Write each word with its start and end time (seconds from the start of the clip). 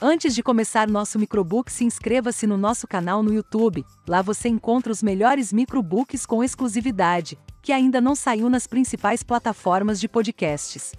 Antes 0.00 0.32
de 0.32 0.44
começar 0.44 0.88
nosso 0.88 1.18
microbook, 1.18 1.72
se 1.72 1.84
inscreva-se 1.84 2.46
no 2.46 2.56
nosso 2.56 2.86
canal 2.86 3.20
no 3.20 3.34
YouTube. 3.34 3.84
Lá 4.06 4.22
você 4.22 4.48
encontra 4.48 4.92
os 4.92 5.02
melhores 5.02 5.52
microbooks 5.52 6.24
com 6.24 6.44
exclusividade, 6.44 7.36
que 7.60 7.72
ainda 7.72 8.00
não 8.00 8.14
saiu 8.14 8.48
nas 8.48 8.64
principais 8.64 9.24
plataformas 9.24 9.98
de 9.98 10.06
podcasts. 10.08 10.92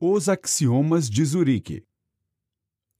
Os 0.00 0.26
axiomas 0.26 1.10
de 1.10 1.22
Zurique. 1.22 1.82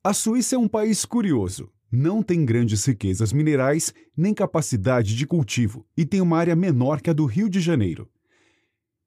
A 0.05 0.13
Suíça 0.13 0.57
é 0.57 0.59
um 0.59 0.69
país 0.69 1.07
curioso. 1.07 1.73
Não 1.97 2.25
tem 2.25 2.45
grandes 2.45 2.85
riquezas 2.85 3.33
minerais 3.33 3.95
nem 4.17 4.35
capacidade 4.35 5.15
de 5.15 5.25
cultivo 5.29 5.87
e 5.97 6.05
tem 6.05 6.21
uma 6.21 6.37
área 6.37 6.57
menor 6.57 7.01
que 7.01 7.09
a 7.09 7.13
do 7.13 7.25
Rio 7.25 7.49
de 7.49 7.61
Janeiro. 7.61 8.11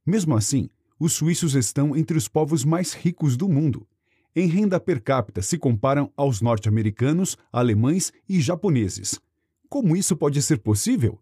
Mesmo 0.05 0.37
assim, 0.37 0.69
os 0.97 1.11
suíços 1.11 1.53
estão 1.53 1.97
entre 1.97 2.17
os 2.17 2.29
povos 2.29 2.63
mais 2.63 2.93
ricos 2.93 3.35
do 3.35 3.49
mundo. 3.49 3.85
Em 4.33 4.47
renda 4.47 4.79
per 4.79 5.03
capita 5.03 5.41
se 5.41 5.57
comparam 5.57 6.09
aos 6.15 6.39
norte-americanos, 6.39 7.35
alemães 7.51 8.13
e 8.29 8.39
japoneses. 8.39 9.19
Como 9.67 9.93
isso 9.93 10.15
pode 10.15 10.41
ser 10.41 10.59
possível? 10.59 11.19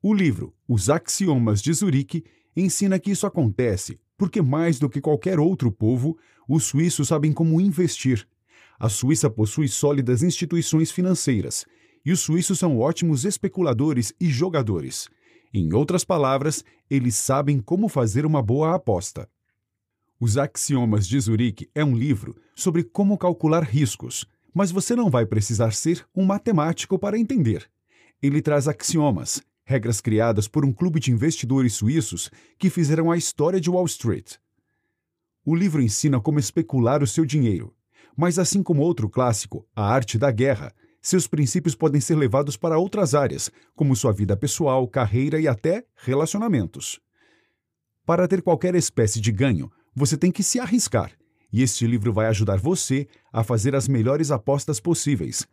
O 0.00 0.14
livro 0.14 0.54
Os 0.68 0.88
Axiomas 0.88 1.60
de 1.60 1.72
Zurique 1.72 2.22
ensina 2.56 3.00
que 3.00 3.10
isso 3.10 3.26
acontece 3.26 3.98
porque, 4.16 4.42
mais 4.42 4.78
do 4.78 4.88
que 4.90 5.00
qualquer 5.00 5.40
outro 5.40 5.72
povo, 5.72 6.16
os 6.46 6.64
suíços 6.64 7.08
sabem 7.08 7.32
como 7.32 7.58
investir 7.58 8.28
a 8.80 8.88
Suíça 8.88 9.28
possui 9.28 9.68
sólidas 9.68 10.22
instituições 10.22 10.90
financeiras 10.90 11.66
e 12.02 12.10
os 12.10 12.20
suíços 12.20 12.58
são 12.58 12.78
ótimos 12.78 13.26
especuladores 13.26 14.14
e 14.18 14.30
jogadores. 14.30 15.06
Em 15.52 15.74
outras 15.74 16.02
palavras, 16.02 16.64
eles 16.88 17.14
sabem 17.14 17.60
como 17.60 17.88
fazer 17.88 18.24
uma 18.24 18.40
boa 18.40 18.74
aposta. 18.74 19.28
Os 20.18 20.38
Axiomas 20.38 21.06
de 21.06 21.20
Zurique 21.20 21.68
é 21.74 21.84
um 21.84 21.94
livro 21.94 22.34
sobre 22.54 22.82
como 22.82 23.18
calcular 23.18 23.64
riscos, 23.64 24.24
mas 24.54 24.70
você 24.70 24.96
não 24.96 25.10
vai 25.10 25.26
precisar 25.26 25.72
ser 25.72 26.06
um 26.16 26.24
matemático 26.24 26.98
para 26.98 27.18
entender. 27.18 27.70
Ele 28.22 28.40
traz 28.40 28.66
axiomas, 28.66 29.42
regras 29.62 30.00
criadas 30.00 30.48
por 30.48 30.64
um 30.64 30.72
clube 30.72 30.98
de 30.98 31.12
investidores 31.12 31.74
suíços 31.74 32.30
que 32.58 32.70
fizeram 32.70 33.10
a 33.10 33.16
história 33.18 33.60
de 33.60 33.68
Wall 33.68 33.84
Street. 33.84 34.36
O 35.44 35.54
livro 35.54 35.82
ensina 35.82 36.18
como 36.18 36.38
especular 36.38 37.02
o 37.02 37.06
seu 37.06 37.26
dinheiro, 37.26 37.74
mas 38.16 38.38
assim 38.38 38.62
como 38.62 38.82
outro 38.82 39.08
clássico, 39.08 39.66
A 39.74 39.84
Arte 39.92 40.18
da 40.18 40.30
Guerra, 40.30 40.74
seus 41.02 41.26
princípios 41.26 41.74
podem 41.74 42.00
ser 42.00 42.14
levados 42.14 42.56
para 42.56 42.78
outras 42.78 43.14
áreas, 43.14 43.50
como 43.74 43.96
sua 43.96 44.12
vida 44.12 44.36
pessoal, 44.36 44.86
carreira 44.86 45.40
e 45.40 45.48
até 45.48 45.84
relacionamentos. 45.96 47.00
Para 48.04 48.28
ter 48.28 48.42
qualquer 48.42 48.74
espécie 48.74 49.20
de 49.20 49.32
ganho, 49.32 49.70
você 49.94 50.16
tem 50.16 50.30
que 50.30 50.42
se 50.42 50.60
arriscar, 50.60 51.12
e 51.52 51.62
este 51.62 51.86
livro 51.86 52.12
vai 52.12 52.26
ajudar 52.26 52.58
você 52.58 53.08
a 53.32 53.42
fazer 53.42 53.74
as 53.74 53.88
melhores 53.88 54.30
apostas 54.30 54.78
possíveis. 54.78 55.46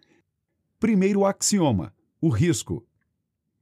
Primeiro 0.79 1.25
axioma: 1.25 1.93
o 2.21 2.29
risco. 2.29 2.85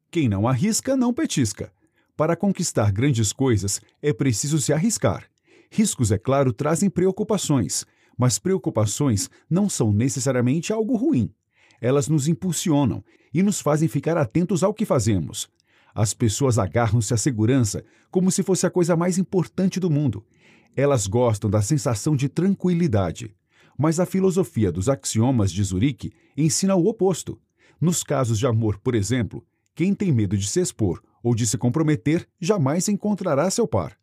Quem 0.09 0.27
não 0.27 0.47
arrisca, 0.47 0.97
não 0.97 1.13
petisca. 1.13 1.71
Para 2.15 2.35
conquistar 2.35 2.91
grandes 2.91 3.33
coisas, 3.33 3.81
é 4.01 4.13
preciso 4.13 4.59
se 4.59 4.71
arriscar. 4.71 5.29
Riscos, 5.69 6.11
é 6.11 6.17
claro, 6.17 6.53
trazem 6.53 6.89
preocupações, 6.89 7.85
mas 8.17 8.39
preocupações 8.39 9.29
não 9.49 9.67
são 9.69 9.91
necessariamente 9.91 10.71
algo 10.71 10.95
ruim. 10.95 11.31
Elas 11.81 12.07
nos 12.07 12.27
impulsionam 12.27 13.03
e 13.33 13.43
nos 13.43 13.59
fazem 13.59 13.87
ficar 13.87 14.17
atentos 14.17 14.63
ao 14.63 14.73
que 14.73 14.85
fazemos. 14.85 15.49
As 15.93 16.13
pessoas 16.13 16.57
agarram-se 16.57 17.13
à 17.13 17.17
segurança 17.17 17.83
como 18.11 18.31
se 18.31 18.43
fosse 18.43 18.65
a 18.65 18.69
coisa 18.69 18.95
mais 18.95 19.17
importante 19.17 19.79
do 19.79 19.89
mundo. 19.89 20.25
Elas 20.75 21.07
gostam 21.07 21.49
da 21.49 21.61
sensação 21.61 22.15
de 22.15 22.27
tranquilidade. 22.27 23.33
Mas 23.77 23.99
a 23.99 24.05
filosofia 24.05 24.71
dos 24.71 24.89
axiomas 24.89 25.51
de 25.51 25.63
Zurique 25.63 26.11
ensina 26.35 26.75
o 26.75 26.87
oposto. 26.87 27.39
Nos 27.79 28.03
casos 28.03 28.39
de 28.39 28.47
amor, 28.47 28.77
por 28.79 28.95
exemplo, 28.95 29.45
quem 29.73 29.93
tem 29.93 30.11
medo 30.11 30.37
de 30.37 30.47
se 30.47 30.61
expor 30.61 31.01
ou 31.21 31.35
de 31.35 31.45
se 31.45 31.57
comprometer 31.57 32.27
jamais 32.39 32.87
encontrará 32.87 33.49
seu 33.49 33.67
par. 33.67 33.97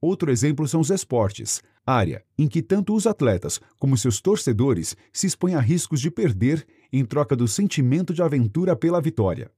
Outro 0.00 0.30
exemplo 0.30 0.66
são 0.66 0.80
os 0.80 0.90
esportes, 0.90 1.62
área 1.84 2.24
em 2.38 2.48
que 2.48 2.62
tanto 2.62 2.94
os 2.94 3.06
atletas 3.06 3.60
como 3.78 3.96
seus 3.96 4.20
torcedores 4.20 4.96
se 5.12 5.26
expõem 5.26 5.54
a 5.54 5.60
riscos 5.60 6.00
de 6.00 6.10
perder 6.10 6.66
em 6.90 7.04
troca 7.04 7.36
do 7.36 7.46
sentimento 7.46 8.14
de 8.14 8.22
aventura 8.22 8.74
pela 8.74 9.00
vitória. 9.00 9.50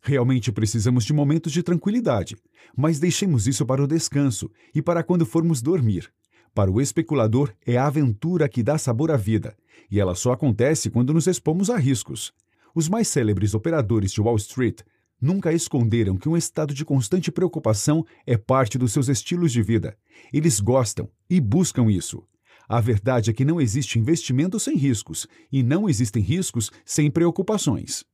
Realmente 0.00 0.50
precisamos 0.50 1.04
de 1.04 1.12
momentos 1.12 1.52
de 1.52 1.62
tranquilidade, 1.62 2.36
mas 2.76 2.98
deixemos 2.98 3.46
isso 3.46 3.64
para 3.64 3.82
o 3.82 3.86
descanso 3.86 4.50
e 4.74 4.82
para 4.82 5.02
quando 5.02 5.26
formos 5.26 5.62
dormir. 5.62 6.12
Para 6.54 6.70
o 6.70 6.80
especulador, 6.80 7.52
é 7.66 7.76
a 7.76 7.86
aventura 7.86 8.48
que 8.48 8.62
dá 8.62 8.78
sabor 8.78 9.10
à 9.10 9.16
vida, 9.16 9.56
e 9.90 10.00
ela 10.00 10.14
só 10.14 10.32
acontece 10.32 10.90
quando 10.90 11.12
nos 11.12 11.26
expomos 11.26 11.70
a 11.70 11.76
riscos. 11.76 12.32
Os 12.74 12.88
mais 12.88 13.08
célebres 13.08 13.54
operadores 13.54 14.12
de 14.12 14.20
Wall 14.20 14.36
Street 14.36 14.80
nunca 15.20 15.52
esconderam 15.52 16.16
que 16.16 16.28
um 16.28 16.36
estado 16.36 16.74
de 16.74 16.84
constante 16.84 17.30
preocupação 17.30 18.04
é 18.26 18.36
parte 18.36 18.78
dos 18.78 18.92
seus 18.92 19.08
estilos 19.08 19.52
de 19.52 19.62
vida. 19.62 19.96
Eles 20.32 20.60
gostam 20.60 21.10
e 21.28 21.40
buscam 21.40 21.90
isso. 21.90 22.26
A 22.68 22.80
verdade 22.80 23.30
é 23.30 23.32
que 23.32 23.44
não 23.44 23.60
existe 23.60 23.98
investimento 23.98 24.58
sem 24.58 24.76
riscos 24.76 25.26
e 25.50 25.62
não 25.62 25.88
existem 25.88 26.22
riscos 26.22 26.70
sem 26.84 27.10
preocupações. 27.10 28.04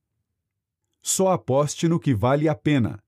Só 1.01 1.31
aposte 1.31 1.87
no 1.87 1.99
que 1.99 2.13
vale 2.13 2.47
a 2.47 2.55
pena. 2.55 3.03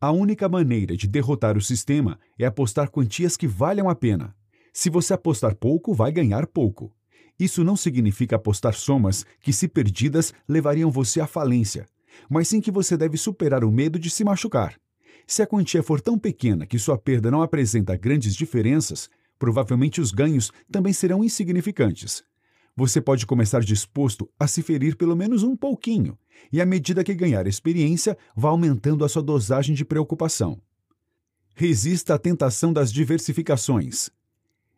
A 0.00 0.10
única 0.12 0.48
maneira 0.48 0.96
de 0.96 1.08
derrotar 1.08 1.56
o 1.56 1.62
sistema 1.62 2.18
é 2.38 2.46
apostar 2.46 2.90
quantias 2.90 3.36
que 3.36 3.46
valham 3.46 3.88
a 3.88 3.94
pena. 3.94 4.34
Se 4.72 4.88
você 4.88 5.14
apostar 5.14 5.56
pouco, 5.56 5.92
vai 5.92 6.12
ganhar 6.12 6.46
pouco. 6.46 6.94
Isso 7.38 7.64
não 7.64 7.76
significa 7.76 8.36
apostar 8.36 8.74
somas 8.74 9.26
que, 9.40 9.52
se 9.52 9.68
perdidas, 9.68 10.32
levariam 10.48 10.90
você 10.90 11.20
à 11.20 11.26
falência 11.26 11.86
mas 12.28 12.48
sim 12.48 12.60
que 12.60 12.70
você 12.70 12.96
deve 12.96 13.16
superar 13.16 13.64
o 13.64 13.70
medo 13.70 13.98
de 13.98 14.10
se 14.10 14.24
machucar. 14.24 14.78
Se 15.26 15.42
a 15.42 15.46
quantia 15.46 15.82
for 15.82 16.00
tão 16.00 16.18
pequena 16.18 16.66
que 16.66 16.78
sua 16.78 16.96
perda 16.96 17.30
não 17.30 17.42
apresenta 17.42 17.96
grandes 17.96 18.34
diferenças, 18.34 19.10
provavelmente 19.38 20.00
os 20.00 20.12
ganhos 20.12 20.52
também 20.70 20.92
serão 20.92 21.24
insignificantes. 21.24 22.22
Você 22.76 23.00
pode 23.00 23.26
começar 23.26 23.60
disposto 23.60 24.30
a 24.38 24.46
se 24.46 24.62
ferir 24.62 24.96
pelo 24.96 25.16
menos 25.16 25.42
um 25.42 25.56
pouquinho, 25.56 26.18
e 26.52 26.60
à 26.60 26.66
medida 26.66 27.02
que 27.02 27.14
ganhar 27.14 27.46
experiência, 27.46 28.16
vá 28.36 28.50
aumentando 28.50 29.04
a 29.04 29.08
sua 29.08 29.22
dosagem 29.22 29.74
de 29.74 29.84
preocupação. 29.84 30.60
Resista 31.54 32.14
à 32.14 32.18
tentação 32.18 32.72
das 32.72 32.92
diversificações. 32.92 34.10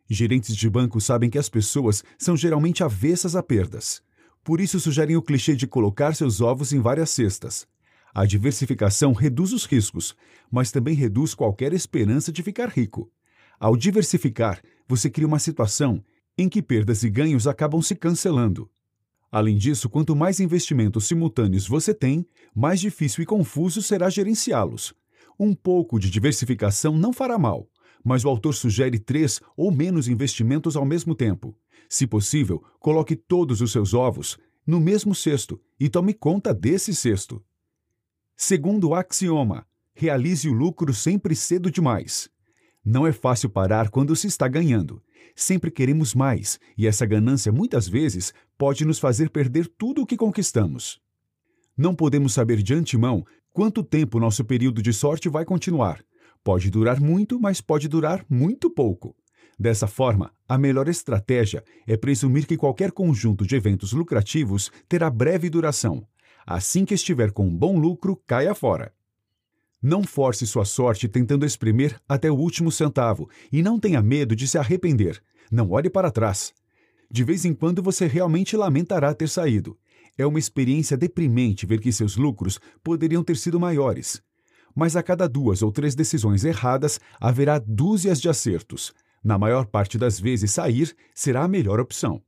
Gerentes 0.09 0.55
de 0.55 0.69
banco 0.69 0.99
sabem 1.01 1.29
que 1.29 1.37
as 1.37 1.49
pessoas 1.49 2.03
são 2.17 2.35
geralmente 2.35 2.83
avessas 2.83 3.35
a 3.35 3.43
perdas. 3.43 4.01
Por 4.43 4.59
isso 4.61 4.79
sugerem 4.79 5.15
o 5.15 5.21
clichê 5.21 5.55
de 5.55 5.67
colocar 5.67 6.15
seus 6.15 6.41
ovos 6.41 6.73
em 6.73 6.79
várias 6.79 7.09
cestas. 7.09 7.67
A 8.13 8.25
diversificação 8.25 9.13
reduz 9.13 9.53
os 9.53 9.65
riscos, 9.65 10.15
mas 10.51 10.71
também 10.71 10.95
reduz 10.95 11.33
qualquer 11.33 11.73
esperança 11.73 12.31
de 12.31 12.41
ficar 12.41 12.69
rico. 12.69 13.11
Ao 13.59 13.75
diversificar, 13.75 14.61
você 14.87 15.09
cria 15.09 15.27
uma 15.27 15.39
situação 15.39 16.03
em 16.37 16.47
que 16.47 16.61
perdas 16.61 17.03
e 17.03 17.09
ganhos 17.09 17.45
acabam 17.45 17.81
se 17.81 17.95
cancelando. 17.95 18.69
Além 19.31 19.57
disso, 19.57 19.89
quanto 19.89 20.15
mais 20.15 20.39
investimentos 20.39 21.05
simultâneos 21.05 21.67
você 21.67 21.93
tem, 21.93 22.25
mais 22.55 22.79
difícil 22.79 23.21
e 23.21 23.25
confuso 23.25 23.81
será 23.81 24.09
gerenciá-los. 24.09 24.93
Um 25.39 25.53
pouco 25.53 25.99
de 25.99 26.09
diversificação 26.09 26.97
não 26.97 27.13
fará 27.13 27.37
mal, 27.37 27.69
mas 28.03 28.25
o 28.25 28.29
autor 28.29 28.55
sugere 28.55 28.97
três 28.97 29.39
ou 29.55 29.71
menos 29.71 30.07
investimentos 30.07 30.75
ao 30.75 30.85
mesmo 30.85 31.13
tempo. 31.13 31.55
Se 31.89 32.05
possível, 32.05 32.63
coloque 32.79 33.15
todos 33.15 33.59
os 33.61 33.71
seus 33.71 33.95
ovos 33.95 34.37
no 34.65 34.79
mesmo 34.79 35.15
cesto 35.15 35.59
e 35.79 35.89
tome 35.89 36.13
conta 36.13 36.53
desse 36.53 36.93
cesto. 36.93 37.43
Segundo 38.37 38.93
axioma, 38.93 39.65
realize 39.95 40.47
o 40.47 40.53
lucro 40.53 40.93
sempre 40.93 41.35
cedo 41.35 41.71
demais. 41.71 42.29
Não 42.85 43.07
é 43.07 43.11
fácil 43.11 43.49
parar 43.49 43.89
quando 43.89 44.15
se 44.15 44.27
está 44.27 44.47
ganhando. 44.47 45.01
Sempre 45.35 45.71
queremos 45.71 46.13
mais, 46.13 46.59
e 46.77 46.85
essa 46.85 47.05
ganância 47.05 47.51
muitas 47.51 47.87
vezes 47.87 48.33
pode 48.57 48.85
nos 48.85 48.99
fazer 48.99 49.29
perder 49.31 49.67
tudo 49.67 50.03
o 50.03 50.05
que 50.05 50.15
conquistamos. 50.15 51.01
Não 51.75 51.95
podemos 51.95 52.33
saber 52.33 52.61
de 52.61 52.73
antemão 52.73 53.25
quanto 53.51 53.83
tempo 53.83 54.19
nosso 54.19 54.45
período 54.45 54.81
de 54.81 54.93
sorte 54.93 55.27
vai 55.27 55.43
continuar. 55.43 56.03
Pode 56.43 56.69
durar 56.69 56.99
muito, 56.99 57.39
mas 57.39 57.59
pode 57.59 57.87
durar 57.87 58.23
muito 58.29 58.69
pouco. 58.69 59.15
Dessa 59.59 59.87
forma, 59.87 60.31
a 60.47 60.57
melhor 60.57 60.87
estratégia 60.87 61.63
é 61.85 61.97
presumir 61.97 62.47
que 62.47 62.55
qualquer 62.55 62.93
conjunto 62.93 63.45
de 63.45 63.57
eventos 63.57 63.91
lucrativos 63.91 64.71
terá 64.87 65.09
breve 65.09 65.49
duração. 65.49 66.07
Assim 66.47 66.85
que 66.85 66.93
estiver 66.93 67.31
com 67.33 67.45
um 67.45 67.57
bom 67.57 67.77
lucro, 67.77 68.15
caia 68.25 68.55
fora. 68.55 68.93
Não 69.81 70.03
force 70.03 70.47
sua 70.47 70.63
sorte 70.63 71.09
tentando 71.09 71.45
exprimir 71.45 71.99
até 72.07 72.31
o 72.31 72.35
último 72.35 72.71
centavo 72.71 73.29
e 73.51 73.61
não 73.61 73.77
tenha 73.77 74.01
medo 74.01 74.33
de 74.33 74.47
se 74.47 74.57
arrepender. 74.57 75.21
Não 75.51 75.71
olhe 75.71 75.89
para 75.89 76.09
trás. 76.09 76.53
De 77.11 77.23
vez 77.23 77.43
em 77.43 77.53
quando 77.53 77.83
você 77.83 78.07
realmente 78.07 78.55
lamentará 78.55 79.13
ter 79.13 79.27
saído. 79.27 79.77
É 80.17 80.25
uma 80.25 80.39
experiência 80.39 80.95
deprimente 80.95 81.65
ver 81.65 81.79
que 81.81 81.91
seus 81.91 82.15
lucros 82.15 82.59
poderiam 82.81 83.23
ter 83.23 83.35
sido 83.35 83.59
maiores. 83.59 84.21
mas 84.75 84.95
a 84.95 85.03
cada 85.03 85.27
duas 85.27 85.61
ou 85.61 85.71
três 85.71 85.95
decisões 85.95 86.45
erradas 86.45 86.99
haverá 87.19 87.59
dúzias 87.59 88.21
de 88.21 88.29
acertos. 88.29 88.93
Na 89.23 89.37
maior 89.37 89.65
parte 89.65 89.97
das 89.97 90.19
vezes, 90.19 90.51
sair 90.51 90.95
será 91.13 91.43
a 91.43 91.47
melhor 91.47 91.79
opção. 91.79 92.21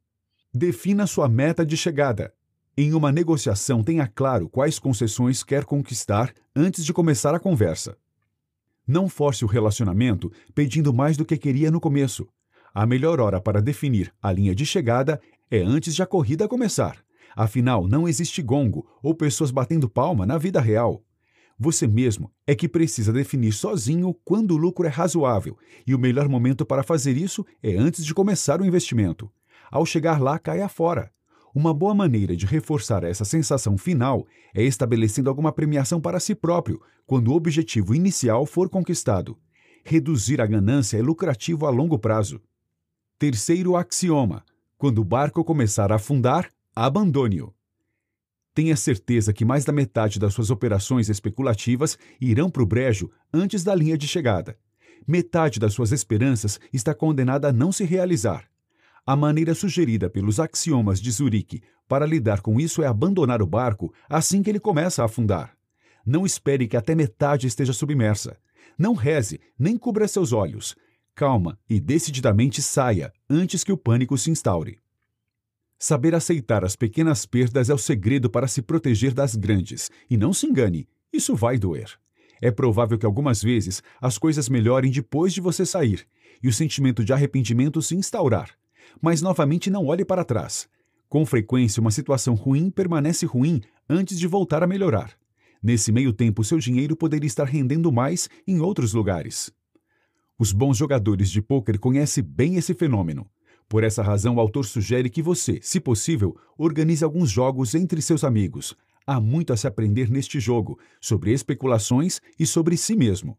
Defina 0.53 1.07
sua 1.07 1.29
meta 1.29 1.65
de 1.65 1.77
chegada. 1.77 2.33
Em 2.77 2.93
uma 2.93 3.11
negociação, 3.11 3.83
tenha 3.83 4.07
claro 4.07 4.49
quais 4.49 4.79
concessões 4.79 5.43
quer 5.43 5.65
conquistar 5.65 6.33
antes 6.55 6.83
de 6.83 6.93
começar 6.93 7.33
a 7.33 7.39
conversa. 7.39 7.97
Não 8.87 9.07
force 9.07 9.45
o 9.45 9.47
relacionamento 9.47 10.31
pedindo 10.53 10.93
mais 10.93 11.15
do 11.15 11.25
que 11.25 11.37
queria 11.37 11.71
no 11.71 11.79
começo. 11.79 12.27
A 12.73 12.85
melhor 12.85 13.19
hora 13.19 13.39
para 13.39 13.61
definir 13.61 14.13
a 14.21 14.31
linha 14.31 14.55
de 14.55 14.65
chegada 14.65 15.21
é 15.49 15.61
antes 15.61 15.93
de 15.93 16.01
a 16.01 16.05
corrida 16.05 16.47
começar. 16.47 16.97
Afinal, 17.35 17.87
não 17.87 18.07
existe 18.07 18.41
gongo 18.41 18.87
ou 19.01 19.13
pessoas 19.13 19.51
batendo 19.51 19.89
palma 19.89 20.25
na 20.25 20.37
vida 20.37 20.59
real. 20.59 21.03
Você 21.63 21.85
mesmo 21.85 22.31
é 22.47 22.55
que 22.55 22.67
precisa 22.67 23.13
definir 23.13 23.51
sozinho 23.51 24.15
quando 24.25 24.55
o 24.55 24.57
lucro 24.57 24.87
é 24.87 24.89
razoável, 24.89 25.55
e 25.85 25.93
o 25.93 25.99
melhor 25.99 26.27
momento 26.27 26.65
para 26.65 26.81
fazer 26.81 27.15
isso 27.15 27.45
é 27.61 27.75
antes 27.75 28.03
de 28.03 28.15
começar 28.15 28.59
o 28.59 28.65
investimento. 28.65 29.31
Ao 29.69 29.85
chegar 29.85 30.19
lá, 30.19 30.39
caia 30.39 30.67
fora. 30.67 31.11
Uma 31.53 31.71
boa 31.71 31.93
maneira 31.93 32.35
de 32.35 32.47
reforçar 32.47 33.03
essa 33.03 33.23
sensação 33.23 33.77
final 33.77 34.25
é 34.55 34.63
estabelecendo 34.63 35.29
alguma 35.29 35.51
premiação 35.51 36.01
para 36.01 36.19
si 36.19 36.33
próprio 36.33 36.81
quando 37.05 37.27
o 37.27 37.35
objetivo 37.35 37.93
inicial 37.93 38.43
for 38.47 38.67
conquistado. 38.67 39.37
Reduzir 39.85 40.41
a 40.41 40.47
ganância 40.47 40.97
é 40.97 41.01
lucrativo 41.03 41.67
a 41.67 41.69
longo 41.69 41.99
prazo. 41.99 42.41
Terceiro 43.19 43.75
axioma: 43.75 44.43
quando 44.79 44.97
o 44.97 45.05
barco 45.05 45.43
começar 45.43 45.91
a 45.91 45.97
afundar, 45.97 46.49
abandone-o. 46.75 47.53
Tenha 48.53 48.75
certeza 48.75 49.31
que 49.31 49.45
mais 49.45 49.63
da 49.63 49.71
metade 49.71 50.19
das 50.19 50.33
suas 50.33 50.49
operações 50.49 51.09
especulativas 51.09 51.97
irão 52.19 52.49
para 52.49 52.63
o 52.63 52.65
brejo 52.65 53.09
antes 53.33 53.63
da 53.63 53.73
linha 53.73 53.97
de 53.97 54.07
chegada. 54.07 54.57
Metade 55.07 55.59
das 55.59 55.73
suas 55.73 55.91
esperanças 55.91 56.59
está 56.71 56.93
condenada 56.93 57.47
a 57.47 57.53
não 57.53 57.71
se 57.71 57.85
realizar. 57.85 58.45
A 59.05 59.15
maneira 59.15 59.55
sugerida 59.55 60.09
pelos 60.09 60.39
axiomas 60.39 60.99
de 60.99 61.09
Zurique 61.11 61.61
para 61.87 62.05
lidar 62.05 62.41
com 62.41 62.59
isso 62.59 62.83
é 62.83 62.87
abandonar 62.87 63.41
o 63.41 63.47
barco 63.47 63.93
assim 64.09 64.43
que 64.43 64.49
ele 64.49 64.59
começa 64.59 65.01
a 65.01 65.05
afundar. 65.05 65.57
Não 66.05 66.25
espere 66.25 66.67
que 66.67 66.77
até 66.77 66.93
metade 66.93 67.47
esteja 67.47 67.73
submersa. 67.73 68.37
Não 68.77 68.93
reze, 68.93 69.39
nem 69.57 69.77
cubra 69.77 70.07
seus 70.07 70.33
olhos. 70.33 70.75
Calma 71.15 71.57
e 71.69 71.79
decididamente 71.79 72.61
saia 72.61 73.13
antes 73.29 73.63
que 73.63 73.71
o 73.71 73.77
pânico 73.77 74.17
se 74.17 74.29
instaure. 74.29 74.80
Saber 75.83 76.13
aceitar 76.13 76.63
as 76.63 76.75
pequenas 76.75 77.25
perdas 77.25 77.67
é 77.67 77.73
o 77.73 77.77
segredo 77.77 78.29
para 78.29 78.47
se 78.47 78.61
proteger 78.61 79.15
das 79.15 79.35
grandes. 79.35 79.89
E 80.07 80.15
não 80.15 80.31
se 80.31 80.45
engane, 80.45 80.87
isso 81.11 81.35
vai 81.35 81.57
doer. 81.57 81.89
É 82.39 82.51
provável 82.51 82.99
que 82.99 83.05
algumas 83.05 83.41
vezes 83.41 83.81
as 83.99 84.15
coisas 84.15 84.47
melhorem 84.47 84.91
depois 84.91 85.33
de 85.33 85.41
você 85.41 85.65
sair 85.65 86.05
e 86.43 86.47
o 86.47 86.53
sentimento 86.53 87.03
de 87.03 87.11
arrependimento 87.11 87.81
se 87.81 87.95
instaurar. 87.95 88.51
Mas 89.01 89.23
novamente 89.23 89.71
não 89.71 89.87
olhe 89.87 90.05
para 90.05 90.23
trás. 90.23 90.69
Com 91.09 91.25
frequência, 91.25 91.81
uma 91.81 91.89
situação 91.89 92.35
ruim 92.35 92.69
permanece 92.69 93.25
ruim 93.25 93.59
antes 93.89 94.19
de 94.19 94.27
voltar 94.27 94.61
a 94.61 94.67
melhorar. 94.67 95.17
Nesse 95.63 95.91
meio 95.91 96.13
tempo, 96.13 96.43
seu 96.43 96.59
dinheiro 96.59 96.95
poderia 96.95 97.25
estar 97.25 97.45
rendendo 97.45 97.91
mais 97.91 98.29
em 98.47 98.59
outros 98.59 98.93
lugares. 98.93 99.51
Os 100.37 100.51
bons 100.51 100.77
jogadores 100.77 101.31
de 101.31 101.41
pôquer 101.41 101.79
conhecem 101.79 102.23
bem 102.23 102.57
esse 102.57 102.75
fenômeno. 102.75 103.27
Por 103.71 103.85
essa 103.85 104.03
razão, 104.03 104.35
o 104.35 104.39
autor 104.41 104.65
sugere 104.65 105.09
que 105.09 105.21
você, 105.21 105.57
se 105.61 105.79
possível, 105.79 106.35
organize 106.57 107.05
alguns 107.05 107.31
jogos 107.31 107.73
entre 107.73 108.01
seus 108.01 108.21
amigos. 108.21 108.75
Há 109.07 109.17
muito 109.21 109.53
a 109.53 109.55
se 109.55 109.65
aprender 109.65 110.11
neste 110.11 110.41
jogo, 110.41 110.77
sobre 110.99 111.31
especulações 111.31 112.19
e 112.37 112.45
sobre 112.45 112.75
si 112.75 112.97
mesmo. 112.97 113.37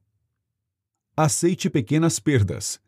Aceite 1.14 1.68
pequenas 1.68 2.18
perdas. 2.18 2.80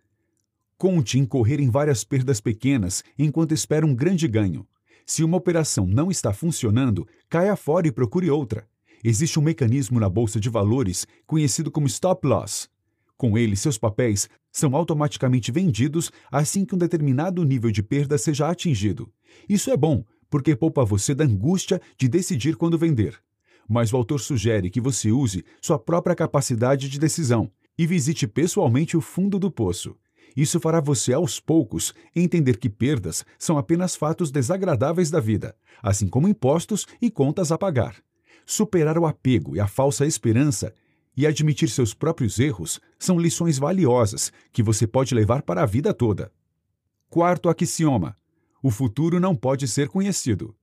Conte 0.79 1.19
em 1.19 1.27
correr 1.27 1.61
em 1.61 1.69
várias 1.69 2.03
perdas 2.03 2.41
pequenas 2.41 3.05
enquanto 3.19 3.53
espera 3.53 3.85
um 3.85 3.95
grande 3.95 4.27
ganho. 4.27 4.67
Se 5.05 5.23
uma 5.23 5.37
operação 5.37 5.87
não 5.87 6.11
está 6.11 6.33
funcionando, 6.33 7.07
caia 7.29 7.57
fora 7.57 7.87
e 7.87 7.93
procure 7.93 8.31
outra. 8.31 8.67
Existe 9.05 9.39
um 9.39 9.43
mecanismo 9.43 10.01
na 10.01 10.09
bolsa 10.09 10.41
de 10.41 10.49
valores 10.49 11.07
conhecido 11.27 11.71
como 11.71 11.87
stop 11.89 12.27
loss. 12.27 12.71
Com 13.17 13.39
ele, 13.39 13.57
seus 13.57 13.79
papéis 13.79 14.29
são 14.51 14.75
automaticamente 14.75 15.53
vendidos 15.53 16.11
assim 16.31 16.65
que 16.65 16.75
um 16.75 16.79
determinado 16.79 17.45
nível 17.45 17.71
de 17.71 17.83
perda 17.83 18.19
seja 18.19 18.49
atingido. 18.49 19.11
Isso 19.49 19.71
é 19.71 19.77
bom, 19.77 20.05
porque 20.29 20.57
poupa 20.57 20.85
você 20.85 21.15
da 21.15 21.25
angústia 21.25 21.81
de 21.97 22.09
decidir 22.09 22.57
quando 22.57 22.79
vender. 22.79 23.21
Mas 23.69 23.93
o 23.93 23.97
autor 23.97 24.21
sugere 24.21 24.69
que 24.69 24.81
você 24.81 25.11
use 25.11 25.45
sua 25.61 25.79
própria 25.79 26.15
capacidade 26.15 26.89
de 26.89 26.99
decisão 26.99 27.51
e 27.79 27.87
visite 27.87 28.27
pessoalmente 28.27 28.97
o 28.97 29.01
fundo 29.01 29.39
do 29.39 29.51
poço. 29.51 29.97
Isso 30.37 30.59
fará 30.59 30.81
você, 30.81 31.13
aos 31.13 31.39
poucos, 31.39 31.95
entender 32.15 32.57
que 32.57 32.69
perdas 32.69 33.25
são 33.39 33.57
apenas 33.57 33.95
fatos 33.95 34.33
desagradáveis 34.33 35.11
da 35.11 35.21
vida, 35.21 35.55
assim 35.81 36.09
como 36.09 36.27
impostos 36.27 36.87
e 37.01 37.11
contas 37.11 37.53
a 37.53 37.59
pagar. 37.59 37.97
Superar 38.45 38.99
o 38.99 39.07
apego 39.07 39.55
e 39.55 39.61
a 39.61 39.69
falsa 39.69 40.05
esperança 40.05 40.75
e 41.17 41.27
admitir 41.27 41.69
seus 41.69 41.95
próprios 41.95 42.39
erros 42.39 42.81
são 42.99 43.19
lições 43.19 43.59
valiosas 43.59 44.33
que 44.53 44.63
você 44.63 44.87
pode 44.87 45.15
levar 45.15 45.43
para 45.43 45.63
a 45.63 45.67
vida 45.67 45.95
toda. 45.95 46.33
Quarto 47.09 47.49
axioma: 47.49 48.17
o 48.63 48.71
futuro 48.71 49.21
não 49.21 49.37
pode 49.37 49.69
ser 49.69 49.89
conhecido. 49.89 50.55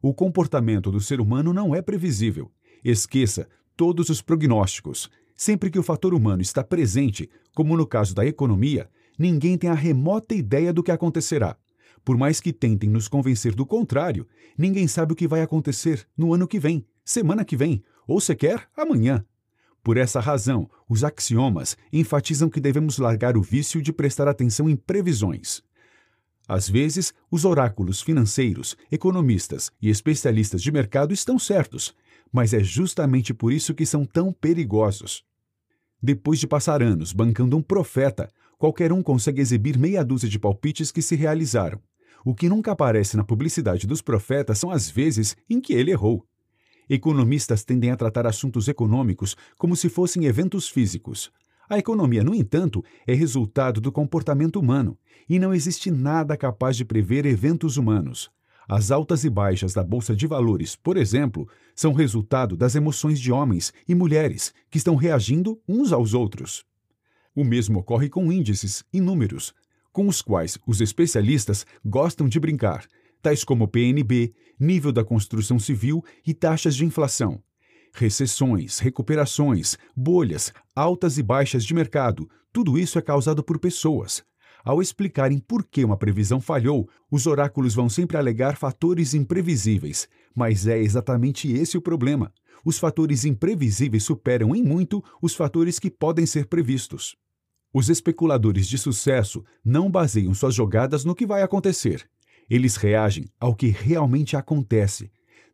O 0.00 0.14
comportamento 0.14 0.90
do 0.90 1.00
ser 1.00 1.20
humano 1.20 1.52
não 1.52 1.74
é 1.74 1.82
previsível. 1.82 2.50
Esqueça 2.82 3.48
todos 3.76 4.08
os 4.08 4.22
prognósticos. 4.22 5.10
Sempre 5.36 5.70
que 5.70 5.78
o 5.78 5.82
fator 5.82 6.14
humano 6.14 6.42
está 6.42 6.62
presente, 6.62 7.28
como 7.54 7.76
no 7.76 7.86
caso 7.86 8.14
da 8.14 8.24
economia, 8.24 8.88
ninguém 9.18 9.58
tem 9.58 9.68
a 9.68 9.74
remota 9.74 10.34
ideia 10.34 10.72
do 10.72 10.82
que 10.82 10.90
acontecerá. 10.90 11.56
Por 12.04 12.16
mais 12.16 12.40
que 12.40 12.52
tentem 12.52 12.88
nos 12.88 13.08
convencer 13.08 13.54
do 13.54 13.66
contrário, 13.66 14.26
ninguém 14.56 14.86
sabe 14.86 15.12
o 15.12 15.16
que 15.16 15.28
vai 15.28 15.42
acontecer 15.42 16.06
no 16.16 16.32
ano 16.32 16.48
que 16.48 16.58
vem, 16.58 16.86
semana 17.04 17.44
que 17.44 17.56
vem, 17.56 17.82
ou 18.06 18.20
sequer 18.20 18.68
amanhã. 18.76 19.24
Por 19.82 19.96
essa 19.96 20.20
razão, 20.20 20.68
os 20.88 21.02
axiomas 21.02 21.76
enfatizam 21.92 22.50
que 22.50 22.60
devemos 22.60 22.98
largar 22.98 23.36
o 23.36 23.42
vício 23.42 23.80
de 23.80 23.92
prestar 23.92 24.28
atenção 24.28 24.68
em 24.68 24.76
previsões. 24.76 25.62
Às 26.46 26.68
vezes, 26.68 27.14
os 27.30 27.44
oráculos 27.44 28.02
financeiros, 28.02 28.76
economistas 28.90 29.70
e 29.80 29.88
especialistas 29.88 30.62
de 30.62 30.72
mercado 30.72 31.14
estão 31.14 31.38
certos, 31.38 31.94
mas 32.32 32.52
é 32.52 32.62
justamente 32.62 33.32
por 33.32 33.52
isso 33.52 33.74
que 33.74 33.86
são 33.86 34.04
tão 34.04 34.32
perigosos. 34.32 35.24
Depois 36.02 36.38
de 36.38 36.46
passar 36.46 36.82
anos 36.82 37.12
bancando 37.12 37.56
um 37.56 37.62
profeta, 37.62 38.28
qualquer 38.58 38.92
um 38.92 39.02
consegue 39.02 39.40
exibir 39.40 39.78
meia 39.78 40.04
dúzia 40.04 40.28
de 40.28 40.38
palpites 40.38 40.90
que 40.90 41.00
se 41.00 41.14
realizaram. 41.14 41.80
O 42.24 42.34
que 42.34 42.48
nunca 42.48 42.72
aparece 42.72 43.16
na 43.16 43.24
publicidade 43.24 43.86
dos 43.86 44.02
profetas 44.02 44.58
são 44.58 44.70
as 44.70 44.90
vezes 44.90 45.36
em 45.48 45.60
que 45.60 45.72
ele 45.72 45.90
errou. 45.90 46.26
Economistas 46.92 47.62
tendem 47.62 47.92
a 47.92 47.96
tratar 47.96 48.26
assuntos 48.26 48.66
econômicos 48.66 49.36
como 49.56 49.76
se 49.76 49.88
fossem 49.88 50.24
eventos 50.24 50.68
físicos. 50.68 51.30
A 51.68 51.78
economia, 51.78 52.24
no 52.24 52.34
entanto, 52.34 52.84
é 53.06 53.14
resultado 53.14 53.80
do 53.80 53.92
comportamento 53.92 54.58
humano, 54.58 54.98
e 55.28 55.38
não 55.38 55.54
existe 55.54 55.88
nada 55.88 56.36
capaz 56.36 56.76
de 56.76 56.84
prever 56.84 57.26
eventos 57.26 57.76
humanos. 57.76 58.28
As 58.68 58.90
altas 58.90 59.22
e 59.22 59.30
baixas 59.30 59.72
da 59.72 59.84
bolsa 59.84 60.16
de 60.16 60.26
valores, 60.26 60.74
por 60.74 60.96
exemplo, 60.96 61.48
são 61.76 61.92
resultado 61.92 62.56
das 62.56 62.74
emoções 62.74 63.20
de 63.20 63.30
homens 63.30 63.72
e 63.88 63.94
mulheres 63.94 64.52
que 64.68 64.78
estão 64.78 64.96
reagindo 64.96 65.60
uns 65.68 65.92
aos 65.92 66.12
outros. 66.12 66.64
O 67.36 67.44
mesmo 67.44 67.78
ocorre 67.78 68.08
com 68.08 68.32
índices 68.32 68.82
e 68.92 69.00
números, 69.00 69.54
com 69.92 70.08
os 70.08 70.20
quais 70.20 70.58
os 70.66 70.80
especialistas 70.80 71.64
gostam 71.84 72.28
de 72.28 72.40
brincar, 72.40 72.84
tais 73.22 73.44
como 73.44 73.68
PNB, 73.68 74.34
nível 74.60 74.92
da 74.92 75.02
construção 75.02 75.58
civil 75.58 76.04
e 76.26 76.34
taxas 76.34 76.76
de 76.76 76.84
inflação. 76.84 77.42
Recessões, 77.92 78.78
recuperações, 78.78 79.76
bolhas, 79.96 80.52
altas 80.76 81.18
e 81.18 81.22
baixas 81.22 81.64
de 81.64 81.74
mercado, 81.74 82.28
tudo 82.52 82.78
isso 82.78 82.98
é 82.98 83.02
causado 83.02 83.42
por 83.42 83.58
pessoas. 83.58 84.22
Ao 84.64 84.82
explicarem 84.82 85.38
por 85.38 85.64
que 85.64 85.84
uma 85.84 85.96
previsão 85.96 86.40
falhou, 86.40 86.88
os 87.10 87.26
oráculos 87.26 87.74
vão 87.74 87.88
sempre 87.88 88.16
alegar 88.16 88.56
fatores 88.56 89.14
imprevisíveis, 89.14 90.06
mas 90.34 90.66
é 90.66 90.78
exatamente 90.78 91.50
esse 91.50 91.78
o 91.78 91.80
problema. 91.80 92.32
Os 92.64 92.78
fatores 92.78 93.24
imprevisíveis 93.24 94.04
superam 94.04 94.54
em 94.54 94.62
muito 94.62 95.02
os 95.22 95.34
fatores 95.34 95.78
que 95.78 95.90
podem 95.90 96.26
ser 96.26 96.46
previstos. 96.46 97.16
Os 97.72 97.88
especuladores 97.88 98.68
de 98.68 98.76
sucesso 98.76 99.42
não 99.64 99.90
baseiam 99.90 100.34
suas 100.34 100.54
jogadas 100.54 101.04
no 101.04 101.14
que 101.14 101.26
vai 101.26 101.42
acontecer. 101.42 102.08
Eles 102.50 102.74
reagem 102.74 103.26
ao 103.38 103.54
que 103.54 103.68
realmente 103.68 104.36
acontece. 104.36 105.10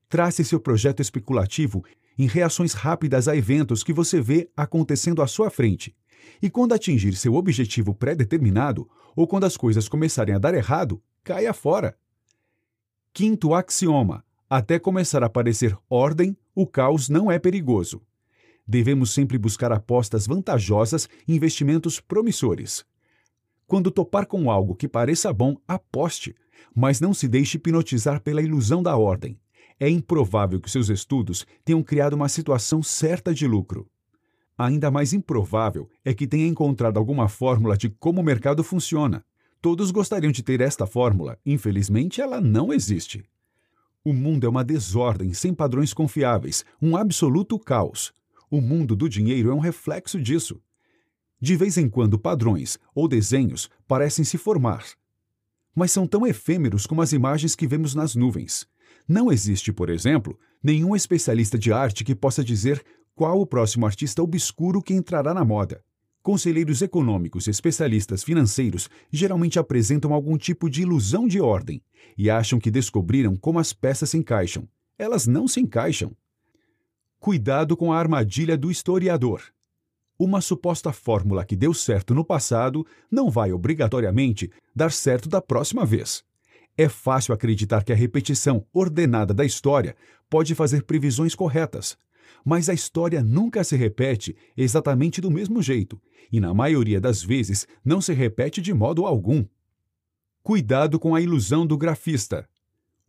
Trace 0.08 0.42
seu 0.42 0.58
projeto 0.58 1.02
especulativo 1.02 1.84
em 2.18 2.26
reações 2.26 2.72
rápidas 2.72 3.28
a 3.28 3.36
eventos 3.36 3.84
que 3.84 3.92
você 3.92 4.18
vê 4.20 4.50
acontecendo 4.56 5.20
à 5.20 5.26
sua 5.26 5.50
frente. 5.50 5.94
E 6.40 6.48
quando 6.48 6.72
atingir 6.72 7.14
seu 7.14 7.34
objetivo 7.34 7.94
pré-determinado, 7.94 8.88
ou 9.14 9.26
quando 9.26 9.44
as 9.44 9.56
coisas 9.56 9.88
começarem 9.88 10.34
a 10.34 10.38
dar 10.38 10.54
errado, 10.54 11.02
caia 11.22 11.52
fora. 11.52 11.96
Quinto 13.12 13.54
axioma: 13.54 14.24
até 14.48 14.78
começar 14.78 15.22
a 15.22 15.26
aparecer 15.26 15.76
ordem, 15.90 16.36
o 16.54 16.66
caos 16.66 17.08
não 17.08 17.30
é 17.30 17.38
perigoso. 17.38 18.02
Devemos 18.66 19.12
sempre 19.12 19.38
buscar 19.38 19.70
apostas 19.70 20.26
vantajosas 20.26 21.08
e 21.28 21.34
investimentos 21.34 22.00
promissores. 22.00 22.84
Quando 23.66 23.90
topar 23.90 24.26
com 24.26 24.50
algo 24.50 24.74
que 24.74 24.88
pareça 24.88 25.32
bom, 25.32 25.56
aposte, 25.66 26.34
mas 26.74 27.00
não 27.00 27.14
se 27.14 27.28
deixe 27.28 27.56
hipnotizar 27.56 28.20
pela 28.20 28.42
ilusão 28.42 28.82
da 28.82 28.96
ordem. 28.96 29.38
É 29.78 29.88
improvável 29.88 30.60
que 30.60 30.70
seus 30.70 30.88
estudos 30.88 31.46
tenham 31.64 31.82
criado 31.82 32.14
uma 32.14 32.28
situação 32.28 32.82
certa 32.82 33.34
de 33.34 33.46
lucro. 33.46 33.88
Ainda 34.56 34.90
mais 34.90 35.12
improvável 35.12 35.88
é 36.04 36.14
que 36.14 36.26
tenha 36.26 36.46
encontrado 36.46 36.98
alguma 36.98 37.28
fórmula 37.28 37.76
de 37.76 37.90
como 37.90 38.20
o 38.20 38.24
mercado 38.24 38.64
funciona. 38.64 39.24
Todos 39.60 39.90
gostariam 39.90 40.32
de 40.32 40.42
ter 40.42 40.60
esta 40.60 40.86
fórmula, 40.86 41.38
infelizmente 41.44 42.20
ela 42.20 42.40
não 42.40 42.72
existe. 42.72 43.24
O 44.02 44.12
mundo 44.12 44.46
é 44.46 44.48
uma 44.48 44.64
desordem 44.64 45.34
sem 45.34 45.52
padrões 45.52 45.92
confiáveis, 45.92 46.64
um 46.80 46.96
absoluto 46.96 47.58
caos. 47.58 48.12
O 48.50 48.60
mundo 48.60 48.94
do 48.94 49.08
dinheiro 49.08 49.50
é 49.50 49.54
um 49.54 49.58
reflexo 49.58 50.20
disso. 50.20 50.62
De 51.40 51.54
vez 51.56 51.76
em 51.76 51.88
quando, 51.88 52.18
padrões 52.18 52.78
ou 52.94 53.08
desenhos 53.08 53.68
parecem 53.86 54.24
se 54.24 54.38
formar. 54.38 54.84
Mas 55.76 55.92
são 55.92 56.06
tão 56.06 56.26
efêmeros 56.26 56.86
como 56.86 57.02
as 57.02 57.12
imagens 57.12 57.54
que 57.54 57.66
vemos 57.66 57.94
nas 57.94 58.16
nuvens. 58.16 58.66
Não 59.06 59.30
existe, 59.30 59.72
por 59.72 59.90
exemplo, 59.90 60.38
nenhum 60.62 60.96
especialista 60.96 61.58
de 61.58 61.70
arte 61.70 62.02
que 62.02 62.14
possa 62.14 62.42
dizer 62.42 62.82
qual 63.14 63.40
o 63.40 63.46
próximo 63.46 63.84
artista 63.84 64.22
obscuro 64.22 64.82
que 64.82 64.94
entrará 64.94 65.34
na 65.34 65.44
moda. 65.44 65.84
Conselheiros 66.22 66.82
econômicos 66.82 67.46
e 67.46 67.50
especialistas 67.50 68.24
financeiros 68.24 68.88
geralmente 69.12 69.58
apresentam 69.58 70.12
algum 70.12 70.36
tipo 70.36 70.68
de 70.68 70.82
ilusão 70.82 71.28
de 71.28 71.40
ordem 71.40 71.80
e 72.18 72.28
acham 72.28 72.58
que 72.58 72.70
descobriram 72.70 73.36
como 73.36 73.58
as 73.58 73.72
peças 73.72 74.10
se 74.10 74.16
encaixam. 74.16 74.66
Elas 74.98 75.26
não 75.26 75.46
se 75.46 75.60
encaixam. 75.60 76.16
Cuidado 77.20 77.76
com 77.76 77.92
a 77.92 77.98
armadilha 77.98 78.56
do 78.56 78.70
historiador. 78.70 79.42
Uma 80.18 80.40
suposta 80.40 80.92
fórmula 80.92 81.44
que 81.44 81.54
deu 81.54 81.74
certo 81.74 82.14
no 82.14 82.24
passado 82.24 82.86
não 83.10 83.30
vai 83.30 83.52
obrigatoriamente 83.52 84.50
dar 84.74 84.90
certo 84.90 85.28
da 85.28 85.42
próxima 85.42 85.84
vez. 85.84 86.24
É 86.76 86.88
fácil 86.88 87.34
acreditar 87.34 87.84
que 87.84 87.92
a 87.92 87.96
repetição 87.96 88.66
ordenada 88.72 89.34
da 89.34 89.44
história 89.44 89.94
pode 90.30 90.54
fazer 90.54 90.84
previsões 90.84 91.34
corretas, 91.34 91.98
mas 92.44 92.68
a 92.68 92.74
história 92.74 93.22
nunca 93.22 93.62
se 93.62 93.76
repete 93.76 94.36
exatamente 94.56 95.20
do 95.20 95.30
mesmo 95.30 95.62
jeito, 95.62 96.00
e 96.32 96.40
na 96.40 96.54
maioria 96.54 97.00
das 97.00 97.22
vezes 97.22 97.66
não 97.84 98.00
se 98.00 98.12
repete 98.12 98.62
de 98.62 98.72
modo 98.72 99.04
algum. 99.06 99.44
Cuidado 100.42 100.98
com 100.98 101.14
a 101.14 101.20
ilusão 101.20 101.66
do 101.66 101.76
grafista. 101.76 102.48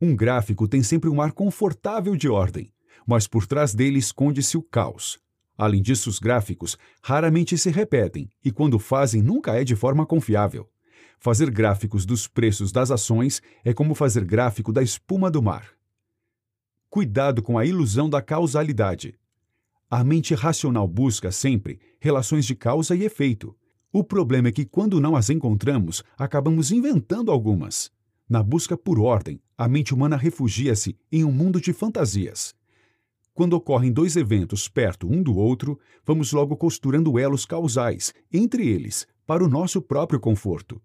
Um 0.02 0.16
gráfico 0.16 0.68
tem 0.68 0.84
sempre 0.84 1.10
um 1.10 1.22
ar 1.22 1.32
confortável 1.32 2.16
de 2.16 2.28
ordem, 2.28 2.72
mas 3.06 3.28
por 3.28 3.48
trás 3.48 3.74
dele 3.74 4.00
esconde-se 4.00 4.58
o 4.58 4.62
caos. 4.62 5.20
Além 5.58 5.82
disso, 5.82 6.10
os 6.10 6.20
gráficos 6.20 6.78
raramente 7.02 7.58
se 7.58 7.72
repetem 7.72 8.30
e, 8.46 8.52
quando 8.52 8.78
fazem, 8.78 9.22
nunca 9.22 9.60
é 9.60 9.64
de 9.64 9.76
forma 9.76 10.06
confiável. 10.06 10.70
Fazer 11.20 11.50
gráficos 11.50 12.06
dos 12.06 12.28
preços 12.28 12.72
das 12.72 12.92
ações 12.92 13.42
é 13.66 13.74
como 13.74 13.96
fazer 13.96 14.24
gráfico 14.24 14.72
da 14.72 14.84
espuma 14.84 15.32
do 15.32 15.42
mar. 15.42 15.72
Cuidado 16.90 17.42
com 17.42 17.58
a 17.58 17.66
ilusão 17.66 18.08
da 18.08 18.22
causalidade. 18.22 19.18
A 19.90 20.04
mente 20.04 20.36
racional 20.36 20.88
busca 20.88 21.32
sempre 21.32 21.80
relações 22.00 22.46
de 22.46 22.56
causa 22.56 22.96
e 22.96 23.04
efeito. 23.04 23.56
O 23.92 24.04
problema 24.04 24.50
é 24.50 24.52
que, 24.52 24.66
quando 24.66 25.02
não 25.02 25.16
as 25.16 25.30
encontramos, 25.30 26.04
acabamos 26.18 26.72
inventando 26.72 27.32
algumas. 27.32 27.92
Na 28.30 28.44
busca 28.44 28.78
por 28.78 29.00
ordem, 29.00 29.42
a 29.58 29.68
mente 29.68 29.94
humana 29.94 30.18
refugia-se 30.18 30.96
em 31.12 31.24
um 31.24 31.32
mundo 31.32 31.60
de 31.60 31.74
fantasias. 31.74 32.54
Quando 33.38 33.54
ocorrem 33.54 33.92
dois 33.92 34.16
eventos 34.16 34.68
perto 34.68 35.08
um 35.08 35.22
do 35.22 35.38
outro, 35.38 35.80
vamos 36.04 36.32
logo 36.32 36.58
costurando 36.58 37.20
elos 37.20 37.46
causais 37.46 38.12
entre 38.34 38.68
eles, 38.68 39.06
para 39.28 39.44
o 39.44 39.48
nosso 39.48 39.80
próprio 39.80 40.20
conforto. 40.20 40.82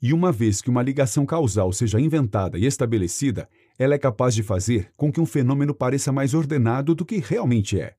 E 0.00 0.12
uma 0.12 0.30
vez 0.30 0.62
que 0.62 0.70
uma 0.70 0.84
ligação 0.84 1.26
causal 1.26 1.72
seja 1.72 2.00
inventada 2.00 2.56
e 2.56 2.64
estabelecida, 2.64 3.48
ela 3.76 3.92
é 3.92 3.98
capaz 3.98 4.36
de 4.36 4.42
fazer 4.44 4.92
com 4.96 5.10
que 5.10 5.20
um 5.20 5.26
fenômeno 5.26 5.74
pareça 5.74 6.12
mais 6.12 6.32
ordenado 6.32 6.94
do 6.94 7.04
que 7.04 7.18
realmente 7.18 7.80
é. 7.80 7.96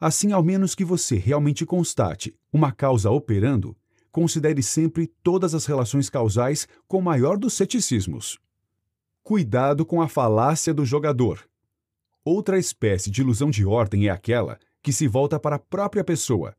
Assim, 0.00 0.32
ao 0.32 0.42
menos 0.42 0.74
que 0.74 0.84
você 0.84 1.14
realmente 1.14 1.64
constate 1.64 2.34
uma 2.52 2.72
causa 2.72 3.08
operando, 3.08 3.76
considere 4.10 4.64
sempre 4.64 5.06
todas 5.22 5.54
as 5.54 5.64
relações 5.64 6.10
causais 6.10 6.66
com 6.88 6.98
o 6.98 7.02
maior 7.02 7.38
dos 7.38 7.54
ceticismos. 7.54 8.36
Cuidado 9.22 9.86
com 9.86 10.02
a 10.02 10.08
falácia 10.08 10.74
do 10.74 10.84
jogador. 10.84 11.51
Outra 12.24 12.56
espécie 12.56 13.10
de 13.10 13.20
ilusão 13.20 13.50
de 13.50 13.66
ordem 13.66 14.06
é 14.06 14.10
aquela 14.10 14.56
que 14.80 14.92
se 14.92 15.08
volta 15.08 15.40
para 15.40 15.56
a 15.56 15.58
própria 15.58 16.04
pessoa. 16.04 16.54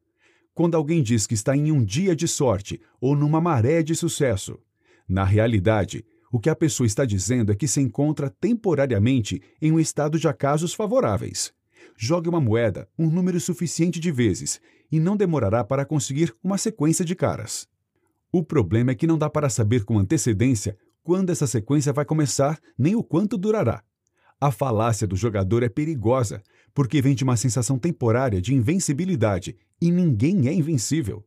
Quando 0.54 0.76
alguém 0.76 1.02
diz 1.02 1.26
que 1.26 1.34
está 1.34 1.56
em 1.56 1.72
um 1.72 1.82
dia 1.82 2.14
de 2.14 2.28
sorte 2.28 2.82
ou 3.00 3.16
numa 3.16 3.40
maré 3.40 3.82
de 3.82 3.96
sucesso, 3.96 4.60
na 5.08 5.24
realidade, 5.24 6.06
o 6.30 6.38
que 6.38 6.50
a 6.50 6.56
pessoa 6.56 6.86
está 6.86 7.06
dizendo 7.06 7.50
é 7.50 7.56
que 7.56 7.66
se 7.66 7.80
encontra 7.80 8.30
temporariamente 8.30 9.42
em 9.62 9.72
um 9.72 9.80
estado 9.80 10.20
de 10.20 10.28
acasos 10.28 10.74
favoráveis. 10.74 11.54
Jogue 11.96 12.28
uma 12.28 12.42
moeda 12.42 12.90
um 13.00 13.10
número 13.10 13.40
suficiente 13.40 14.02
de 14.02 14.12
vezes 14.12 14.60
e 14.92 15.00
não 15.00 15.16
demorará 15.16 15.64
para 15.64 15.86
conseguir 15.86 16.36
uma 16.44 16.58
sequência 16.58 17.06
de 17.06 17.16
caras. 17.16 17.70
O 18.34 18.44
problema 18.44 18.92
é 18.92 18.96
que 18.96 19.08
não 19.08 19.18
dá 19.18 19.30
para 19.30 19.50
saber 19.50 19.86
com 19.86 19.98
antecedência 19.98 20.78
quando 21.04 21.30
essa 21.30 21.48
sequência 21.48 21.94
vai 21.94 22.04
começar 22.04 22.60
nem 22.78 22.96
o 22.96 23.04
quanto 23.04 23.38
durará. 23.38 23.82
A 24.44 24.52
falácia 24.52 25.08
do 25.08 25.16
jogador 25.16 25.64
é 25.64 25.70
perigosa, 25.70 26.44
porque 26.74 27.02
vem 27.02 27.16
de 27.16 27.24
uma 27.24 27.38
sensação 27.38 27.80
temporária 27.80 28.42
de 28.42 28.54
invencibilidade 28.54 29.56
e 29.80 29.90
ninguém 29.90 30.50
é 30.50 30.54
invencível. 30.54 31.26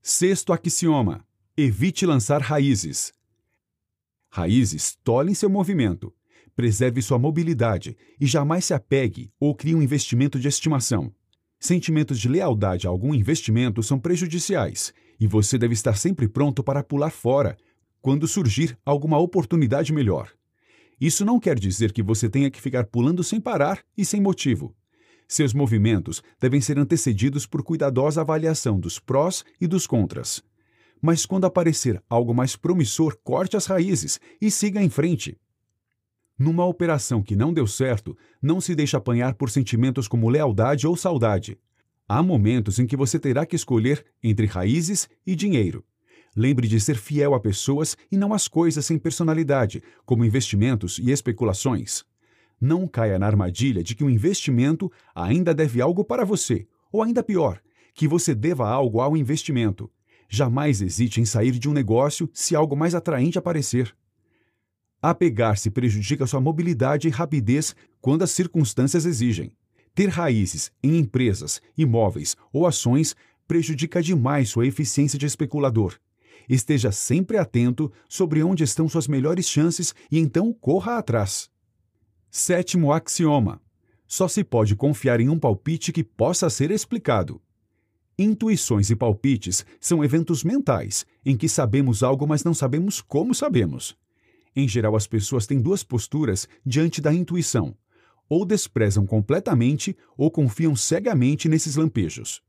Sexto 0.00 0.52
axioma: 0.52 1.26
evite 1.56 2.06
lançar 2.06 2.40
raízes. 2.40 3.12
Raízes 4.30 4.96
tolhem 5.02 5.34
seu 5.34 5.50
movimento, 5.50 6.14
preserve 6.54 7.02
sua 7.02 7.18
mobilidade 7.18 7.96
e 8.20 8.26
jamais 8.26 8.66
se 8.66 8.74
apegue 8.74 9.32
ou 9.40 9.52
crie 9.52 9.74
um 9.74 9.82
investimento 9.82 10.38
de 10.38 10.46
estimação. 10.46 11.12
Sentimentos 11.58 12.20
de 12.20 12.28
lealdade 12.28 12.86
a 12.86 12.90
algum 12.90 13.12
investimento 13.12 13.82
são 13.82 13.98
prejudiciais 13.98 14.94
e 15.18 15.26
você 15.26 15.58
deve 15.58 15.74
estar 15.74 15.96
sempre 15.96 16.28
pronto 16.28 16.62
para 16.62 16.84
pular 16.84 17.10
fora 17.10 17.56
quando 18.00 18.28
surgir 18.28 18.78
alguma 18.84 19.18
oportunidade 19.18 19.92
melhor. 19.92 20.30
Isso 21.04 21.22
não 21.22 21.38
quer 21.38 21.58
dizer 21.58 21.92
que 21.92 22.02
você 22.02 22.30
tenha 22.30 22.50
que 22.50 22.58
ficar 22.58 22.86
pulando 22.86 23.22
sem 23.22 23.38
parar 23.38 23.84
e 23.94 24.06
sem 24.06 24.22
motivo. 24.22 24.74
Seus 25.28 25.52
movimentos 25.52 26.22
devem 26.40 26.62
ser 26.62 26.78
antecedidos 26.78 27.44
por 27.44 27.62
cuidadosa 27.62 28.22
avaliação 28.22 28.80
dos 28.80 28.98
prós 28.98 29.44
e 29.60 29.66
dos 29.66 29.86
contras. 29.86 30.42
Mas 31.02 31.26
quando 31.26 31.44
aparecer 31.44 32.02
algo 32.08 32.32
mais 32.32 32.56
promissor, 32.56 33.18
corte 33.22 33.54
as 33.54 33.66
raízes 33.66 34.18
e 34.40 34.50
siga 34.50 34.82
em 34.82 34.88
frente. 34.88 35.38
Numa 36.38 36.64
operação 36.64 37.22
que 37.22 37.36
não 37.36 37.52
deu 37.52 37.66
certo, 37.66 38.16
não 38.40 38.58
se 38.58 38.74
deixe 38.74 38.96
apanhar 38.96 39.34
por 39.34 39.50
sentimentos 39.50 40.08
como 40.08 40.30
lealdade 40.30 40.86
ou 40.86 40.96
saudade. 40.96 41.58
Há 42.08 42.22
momentos 42.22 42.78
em 42.78 42.86
que 42.86 42.96
você 42.96 43.18
terá 43.18 43.44
que 43.44 43.56
escolher 43.56 44.02
entre 44.22 44.46
raízes 44.46 45.06
e 45.26 45.36
dinheiro. 45.36 45.84
Lembre 46.36 46.66
de 46.66 46.80
ser 46.80 46.96
fiel 46.96 47.34
a 47.34 47.40
pessoas 47.40 47.96
e 48.10 48.16
não 48.16 48.34
às 48.34 48.48
coisas 48.48 48.84
sem 48.84 48.98
personalidade, 48.98 49.82
como 50.04 50.24
investimentos 50.24 50.98
e 50.98 51.10
especulações. 51.10 52.04
Não 52.60 52.88
caia 52.88 53.18
na 53.18 53.26
armadilha 53.26 53.82
de 53.82 53.94
que 53.94 54.02
o 54.02 54.10
investimento 54.10 54.90
ainda 55.14 55.54
deve 55.54 55.80
algo 55.80 56.04
para 56.04 56.24
você, 56.24 56.66
ou 56.90 57.02
ainda 57.02 57.22
pior, 57.22 57.60
que 57.94 58.08
você 58.08 58.34
deva 58.34 58.68
algo 58.68 59.00
ao 59.00 59.16
investimento. 59.16 59.90
Jamais 60.28 60.82
hesite 60.82 61.20
em 61.20 61.24
sair 61.24 61.52
de 61.52 61.68
um 61.68 61.72
negócio 61.72 62.28
se 62.32 62.56
algo 62.56 62.76
mais 62.76 62.94
atraente 62.94 63.38
aparecer. 63.38 63.94
Apegar-se 65.00 65.70
prejudica 65.70 66.26
sua 66.26 66.40
mobilidade 66.40 67.06
e 67.06 67.10
rapidez 67.10 67.76
quando 68.00 68.22
as 68.22 68.30
circunstâncias 68.30 69.04
exigem. 69.04 69.52
Ter 69.94 70.08
raízes 70.08 70.72
em 70.82 70.98
empresas, 70.98 71.60
imóveis 71.76 72.36
ou 72.52 72.66
ações 72.66 73.14
prejudica 73.46 74.02
demais 74.02 74.48
sua 74.48 74.66
eficiência 74.66 75.18
de 75.18 75.26
especulador. 75.26 75.94
Esteja 76.48 76.92
sempre 76.92 77.38
atento 77.38 77.90
sobre 78.08 78.42
onde 78.42 78.64
estão 78.64 78.88
suas 78.88 79.08
melhores 79.08 79.48
chances 79.48 79.94
e 80.10 80.18
então 80.18 80.52
corra 80.52 80.98
atrás. 80.98 81.50
Sétimo 82.30 82.92
axioma: 82.92 83.60
só 84.06 84.28
se 84.28 84.44
pode 84.44 84.76
confiar 84.76 85.20
em 85.20 85.28
um 85.28 85.38
palpite 85.38 85.92
que 85.92 86.04
possa 86.04 86.50
ser 86.50 86.70
explicado. 86.70 87.40
Intuições 88.18 88.90
e 88.90 88.96
palpites 88.96 89.64
são 89.80 90.04
eventos 90.04 90.44
mentais 90.44 91.04
em 91.24 91.36
que 91.36 91.48
sabemos 91.48 92.02
algo, 92.02 92.26
mas 92.26 92.44
não 92.44 92.54
sabemos 92.54 93.00
como 93.00 93.34
sabemos. 93.34 93.96
Em 94.54 94.68
geral, 94.68 94.94
as 94.94 95.06
pessoas 95.06 95.46
têm 95.46 95.60
duas 95.60 95.82
posturas 95.82 96.48
diante 96.64 97.00
da 97.00 97.12
intuição: 97.12 97.76
ou 98.28 98.44
desprezam 98.44 99.04
completamente 99.06 99.96
ou 100.16 100.30
confiam 100.30 100.76
cegamente 100.76 101.48
nesses 101.48 101.76
lampejos. 101.76 102.40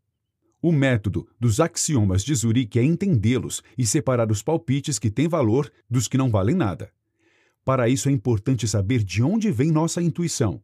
O 0.68 0.72
método 0.72 1.28
dos 1.40 1.60
axiomas 1.60 2.24
de 2.24 2.34
Zurique 2.34 2.80
é 2.80 2.84
entendê-los 2.84 3.62
e 3.78 3.86
separar 3.86 4.32
os 4.32 4.42
palpites 4.42 4.98
que 4.98 5.12
têm 5.12 5.28
valor 5.28 5.72
dos 5.88 6.08
que 6.08 6.18
não 6.18 6.32
valem 6.32 6.56
nada. 6.56 6.90
Para 7.64 7.88
isso 7.88 8.10
é 8.10 8.12
importante 8.12 8.68
saber 8.68 9.04
de 9.04 9.22
onde 9.22 9.52
vem 9.52 9.70
nossa 9.70 10.02
intuição. 10.02 10.60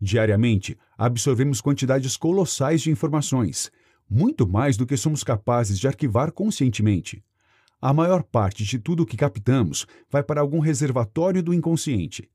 Diariamente, 0.00 0.78
absorvemos 0.96 1.60
quantidades 1.60 2.16
colossais 2.16 2.80
de 2.80 2.90
informações, 2.90 3.70
muito 4.08 4.48
mais 4.48 4.78
do 4.78 4.86
que 4.86 4.96
somos 4.96 5.22
capazes 5.22 5.78
de 5.78 5.86
arquivar 5.86 6.32
conscientemente. 6.32 7.22
A 7.78 7.92
maior 7.92 8.22
parte 8.22 8.64
de 8.64 8.78
tudo 8.78 9.02
o 9.02 9.06
que 9.06 9.18
captamos 9.18 9.86
vai 10.10 10.22
para 10.22 10.40
algum 10.40 10.60
reservatório 10.60 11.42
do 11.42 11.52
inconsciente. 11.52 12.26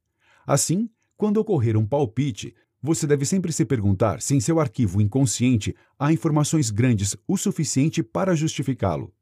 Assim, 0.46 0.88
quando 1.18 1.38
ocorrer 1.38 1.78
um 1.78 1.86
palpite, 1.88 2.54
você 2.82 3.08
deve 3.08 3.26
sempre 3.26 3.52
se 3.52 3.66
perguntar 3.66 4.22
se 4.22 4.36
em 4.36 4.40
seu 4.40 4.60
arquivo 4.60 5.02
inconsciente 5.02 5.76
há 5.98 6.12
informações 6.12 6.70
grandes 6.70 7.16
o 7.28 7.38
suficiente 7.38 8.04
para 8.04 8.36
justificá-lo. 8.36 9.14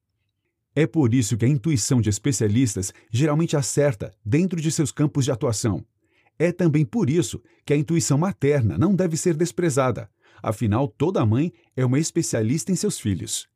É 0.75 0.85
por 0.85 1.13
isso 1.13 1.37
que 1.37 1.45
a 1.45 1.47
intuição 1.47 2.01
de 2.01 2.09
especialistas 2.09 2.93
geralmente 3.09 3.55
acerta 3.55 4.13
dentro 4.25 4.59
de 4.59 4.69
seus 4.69 4.91
campos 4.91 5.23
de 5.23 5.31
atuação. 5.31 5.85
É 6.37 6.51
também 6.51 6.83
por 6.83 7.09
isso 7.09 7.41
que 7.65 7.73
a 7.73 7.77
intuição 7.77 8.17
materna 8.17 8.77
não 8.77 8.93
deve 8.93 9.15
ser 9.15 9.35
desprezada, 9.35 10.09
afinal, 10.43 10.87
toda 10.87 11.25
mãe 11.25 11.53
é 11.77 11.85
uma 11.85 11.97
especialista 11.97 12.73
em 12.73 12.75
seus 12.75 12.99
filhos. 12.99 13.47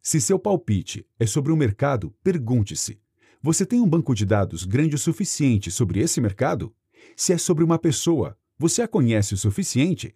Se 0.00 0.20
seu 0.20 0.38
palpite 0.38 1.06
é 1.18 1.26
sobre 1.26 1.52
o 1.52 1.54
um 1.54 1.58
mercado, 1.58 2.14
pergunte-se: 2.24 2.98
você 3.42 3.66
tem 3.66 3.80
um 3.80 3.88
banco 3.88 4.14
de 4.14 4.24
dados 4.24 4.64
grande 4.64 4.96
o 4.96 4.98
suficiente 4.98 5.70
sobre 5.70 6.00
esse 6.00 6.20
mercado? 6.20 6.74
Se 7.14 7.32
é 7.32 7.38
sobre 7.38 7.62
uma 7.62 7.78
pessoa, 7.78 8.38
você 8.62 8.80
a 8.80 8.86
conhece 8.86 9.34
o 9.34 9.36
suficiente? 9.36 10.14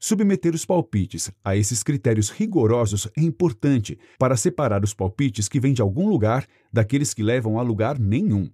Submeter 0.00 0.52
os 0.52 0.64
palpites 0.64 1.30
a 1.44 1.54
esses 1.54 1.80
critérios 1.80 2.28
rigorosos 2.28 3.08
é 3.16 3.20
importante 3.20 3.96
para 4.18 4.36
separar 4.36 4.82
os 4.82 4.92
palpites 4.92 5.48
que 5.48 5.60
vêm 5.60 5.72
de 5.72 5.80
algum 5.80 6.08
lugar 6.08 6.44
daqueles 6.72 7.14
que 7.14 7.22
levam 7.22 7.56
a 7.56 7.62
lugar 7.62 7.96
nenhum. 7.96 8.50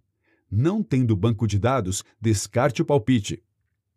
Não 0.51 0.83
tendo 0.83 1.17
banco 1.17 1.47
de 1.47 1.59
dados, 1.59 2.05
descarte 2.21 2.83
o 2.83 2.85
palpite. 2.85 3.43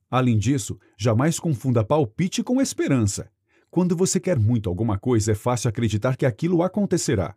Além 0.09 0.37
disso, 0.37 0.79
jamais 0.97 1.41
confunda 1.41 1.83
palpite 1.83 2.41
com 2.41 2.61
esperança. 2.61 3.29
Quando 3.69 3.97
você 3.97 4.21
quer 4.21 4.39
muito 4.39 4.69
alguma 4.69 4.97
coisa, 4.97 5.33
é 5.33 5.35
fácil 5.35 5.67
acreditar 5.67 6.15
que 6.15 6.25
aquilo 6.25 6.63
acontecerá. 6.63 7.35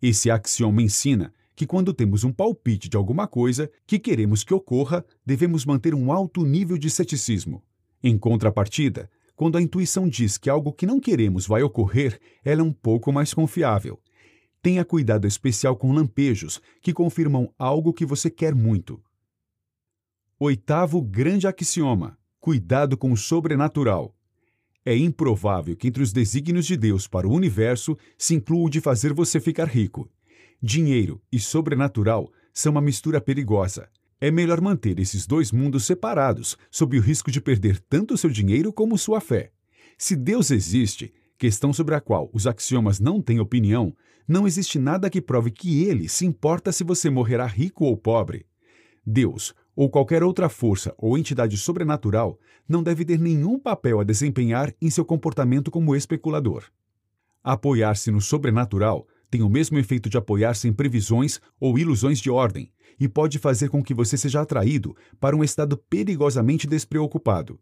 Esse 0.00 0.30
axioma 0.30 0.80
ensina 0.80 1.34
que 1.58 1.66
quando 1.66 1.92
temos 1.92 2.22
um 2.22 2.32
palpite 2.32 2.88
de 2.88 2.96
alguma 2.96 3.26
coisa 3.26 3.68
que 3.84 3.98
queremos 3.98 4.44
que 4.44 4.54
ocorra, 4.54 5.04
devemos 5.26 5.66
manter 5.66 5.92
um 5.92 6.12
alto 6.12 6.44
nível 6.44 6.78
de 6.78 6.88
ceticismo. 6.88 7.64
Em 8.00 8.16
contrapartida, 8.16 9.10
quando 9.34 9.58
a 9.58 9.60
intuição 9.60 10.08
diz 10.08 10.38
que 10.38 10.48
algo 10.48 10.72
que 10.72 10.86
não 10.86 11.00
queremos 11.00 11.48
vai 11.48 11.60
ocorrer, 11.64 12.20
ela 12.44 12.60
é 12.60 12.64
um 12.64 12.72
pouco 12.72 13.12
mais 13.12 13.34
confiável. 13.34 14.00
Tenha 14.62 14.84
cuidado 14.84 15.26
especial 15.26 15.74
com 15.74 15.90
lampejos 15.90 16.62
que 16.80 16.92
confirmam 16.92 17.52
algo 17.58 17.92
que 17.92 18.06
você 18.06 18.30
quer 18.30 18.54
muito. 18.54 19.02
Oitavo 20.38 21.02
grande 21.02 21.48
axioma: 21.48 22.16
cuidado 22.38 22.96
com 22.96 23.10
o 23.10 23.16
sobrenatural. 23.16 24.14
É 24.84 24.96
improvável 24.96 25.74
que 25.74 25.88
entre 25.88 26.04
os 26.04 26.12
desígnios 26.12 26.66
de 26.66 26.76
Deus 26.76 27.08
para 27.08 27.26
o 27.26 27.32
universo 27.32 27.98
se 28.16 28.36
inclua 28.36 28.66
o 28.66 28.70
de 28.70 28.80
fazer 28.80 29.12
você 29.12 29.40
ficar 29.40 29.66
rico. 29.66 30.08
Dinheiro 30.60 31.22
e 31.30 31.38
sobrenatural 31.38 32.32
são 32.52 32.72
uma 32.72 32.80
mistura 32.80 33.20
perigosa. 33.20 33.88
É 34.20 34.28
melhor 34.28 34.60
manter 34.60 34.98
esses 34.98 35.24
dois 35.24 35.52
mundos 35.52 35.84
separados, 35.84 36.56
sob 36.68 36.98
o 36.98 37.00
risco 37.00 37.30
de 37.30 37.40
perder 37.40 37.78
tanto 37.78 38.16
seu 38.16 38.28
dinheiro 38.28 38.72
como 38.72 38.98
sua 38.98 39.20
fé. 39.20 39.52
Se 39.96 40.16
Deus 40.16 40.50
existe, 40.50 41.14
questão 41.38 41.72
sobre 41.72 41.94
a 41.94 42.00
qual 42.00 42.28
os 42.32 42.44
axiomas 42.44 42.98
não 42.98 43.22
têm 43.22 43.38
opinião, 43.38 43.94
não 44.26 44.48
existe 44.48 44.80
nada 44.80 45.08
que 45.08 45.22
prove 45.22 45.52
que 45.52 45.84
ele 45.84 46.08
se 46.08 46.26
importa 46.26 46.72
se 46.72 46.82
você 46.82 47.08
morrerá 47.08 47.46
rico 47.46 47.84
ou 47.84 47.96
pobre. 47.96 48.44
Deus, 49.06 49.54
ou 49.76 49.88
qualquer 49.88 50.24
outra 50.24 50.48
força 50.48 50.92
ou 50.98 51.16
entidade 51.16 51.56
sobrenatural, 51.56 52.36
não 52.68 52.82
deve 52.82 53.04
ter 53.04 53.20
nenhum 53.20 53.60
papel 53.60 54.00
a 54.00 54.04
desempenhar 54.04 54.74
em 54.82 54.90
seu 54.90 55.04
comportamento 55.04 55.70
como 55.70 55.94
especulador. 55.94 56.64
Apoiar-se 57.44 58.10
no 58.10 58.20
sobrenatural 58.20 59.06
tem 59.30 59.42
o 59.42 59.48
mesmo 59.48 59.78
efeito 59.78 60.08
de 60.08 60.16
apoiar-se 60.16 60.68
em 60.68 60.72
previsões 60.72 61.40
ou 61.60 61.78
ilusões 61.78 62.18
de 62.18 62.30
ordem, 62.30 62.72
e 62.98 63.08
pode 63.08 63.38
fazer 63.38 63.68
com 63.68 63.82
que 63.82 63.94
você 63.94 64.16
seja 64.16 64.40
atraído 64.40 64.96
para 65.20 65.36
um 65.36 65.44
estado 65.44 65.76
perigosamente 65.76 66.66
despreocupado. 66.66 67.60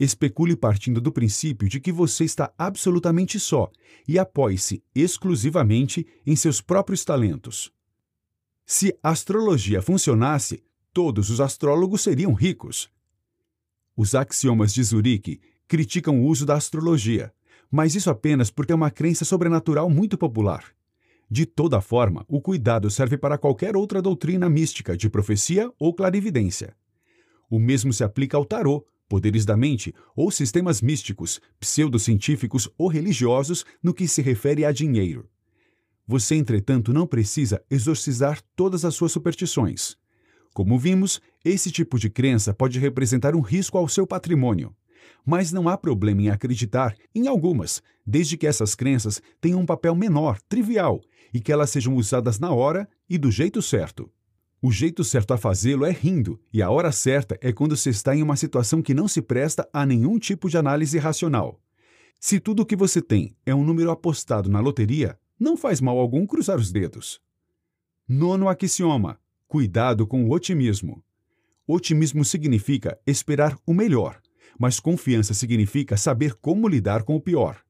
Especule 0.00 0.56
partindo 0.56 1.00
do 1.00 1.12
princípio 1.12 1.68
de 1.68 1.78
que 1.78 1.92
você 1.92 2.24
está 2.24 2.52
absolutamente 2.58 3.38
só 3.38 3.70
e 4.08 4.18
apoie-se 4.18 4.82
exclusivamente 4.94 6.06
em 6.26 6.34
seus 6.34 6.60
próprios 6.60 7.04
talentos. 7.04 7.70
Se 8.66 8.96
a 9.02 9.10
astrologia 9.10 9.82
funcionasse, 9.82 10.64
todos 10.92 11.30
os 11.30 11.40
astrólogos 11.40 12.00
seriam 12.00 12.32
ricos. 12.32 12.90
Os 13.96 14.14
axiomas 14.14 14.72
de 14.72 14.82
Zurique 14.82 15.40
criticam 15.68 16.20
o 16.20 16.26
uso 16.26 16.46
da 16.46 16.54
astrologia, 16.54 17.32
mas 17.70 17.94
isso 17.94 18.10
apenas 18.10 18.50
porque 18.50 18.72
é 18.72 18.74
uma 18.74 18.90
crença 18.90 19.24
sobrenatural 19.24 19.88
muito 19.88 20.18
popular. 20.18 20.64
De 21.34 21.46
toda 21.46 21.80
forma, 21.80 22.26
o 22.28 22.42
cuidado 22.42 22.90
serve 22.90 23.16
para 23.16 23.38
qualquer 23.38 23.74
outra 23.74 24.02
doutrina 24.02 24.50
mística 24.50 24.94
de 24.94 25.08
profecia 25.08 25.72
ou 25.78 25.94
clarividência. 25.94 26.76
O 27.48 27.58
mesmo 27.58 27.90
se 27.90 28.04
aplica 28.04 28.36
ao 28.36 28.44
tarô, 28.44 28.86
poderes 29.08 29.46
da 29.46 29.56
mente 29.56 29.94
ou 30.14 30.30
sistemas 30.30 30.82
místicos, 30.82 31.40
pseudocientíficos 31.58 32.68
ou 32.76 32.86
religiosos 32.86 33.64
no 33.82 33.94
que 33.94 34.06
se 34.06 34.20
refere 34.20 34.66
a 34.66 34.72
dinheiro. 34.72 35.26
Você, 36.06 36.34
entretanto, 36.34 36.92
não 36.92 37.06
precisa 37.06 37.64
exorcizar 37.70 38.42
todas 38.54 38.84
as 38.84 38.94
suas 38.94 39.10
superstições. 39.10 39.96
Como 40.52 40.78
vimos, 40.78 41.18
esse 41.42 41.70
tipo 41.70 41.98
de 41.98 42.10
crença 42.10 42.52
pode 42.52 42.78
representar 42.78 43.34
um 43.34 43.40
risco 43.40 43.78
ao 43.78 43.88
seu 43.88 44.06
patrimônio. 44.06 44.76
Mas 45.24 45.50
não 45.50 45.66
há 45.66 45.78
problema 45.78 46.20
em 46.20 46.28
acreditar 46.28 46.94
em 47.14 47.26
algumas, 47.26 47.82
desde 48.06 48.36
que 48.36 48.46
essas 48.46 48.74
crenças 48.74 49.22
tenham 49.40 49.60
um 49.60 49.66
papel 49.66 49.94
menor, 49.94 50.38
trivial, 50.42 51.00
e 51.32 51.40
que 51.40 51.52
elas 51.52 51.70
sejam 51.70 51.94
usadas 51.96 52.38
na 52.38 52.52
hora 52.52 52.88
e 53.08 53.16
do 53.16 53.30
jeito 53.30 53.62
certo. 53.62 54.10
O 54.60 54.70
jeito 54.70 55.02
certo 55.02 55.34
a 55.34 55.38
fazê-lo 55.38 55.84
é 55.84 55.90
rindo, 55.90 56.40
e 56.52 56.62
a 56.62 56.70
hora 56.70 56.92
certa 56.92 57.36
é 57.40 57.52
quando 57.52 57.76
se 57.76 57.90
está 57.90 58.14
em 58.14 58.22
uma 58.22 58.36
situação 58.36 58.80
que 58.80 58.94
não 58.94 59.08
se 59.08 59.20
presta 59.20 59.68
a 59.72 59.84
nenhum 59.84 60.18
tipo 60.18 60.48
de 60.48 60.56
análise 60.56 60.98
racional. 60.98 61.60
Se 62.20 62.38
tudo 62.38 62.62
o 62.62 62.66
que 62.66 62.76
você 62.76 63.02
tem 63.02 63.34
é 63.44 63.52
um 63.52 63.64
número 63.64 63.90
apostado 63.90 64.48
na 64.48 64.60
loteria, 64.60 65.18
não 65.38 65.56
faz 65.56 65.80
mal 65.80 65.98
algum 65.98 66.24
cruzar 66.24 66.58
os 66.58 66.70
dedos. 66.70 67.20
Nono 68.08 68.48
axioma: 68.48 69.18
cuidado 69.48 70.06
com 70.06 70.24
o 70.24 70.32
otimismo. 70.32 71.02
Otimismo 71.66 72.24
significa 72.24 72.96
esperar 73.04 73.58
o 73.66 73.74
melhor, 73.74 74.20
mas 74.58 74.78
confiança 74.78 75.34
significa 75.34 75.96
saber 75.96 76.34
como 76.34 76.68
lidar 76.68 77.02
com 77.02 77.16
o 77.16 77.20
pior. 77.20 77.60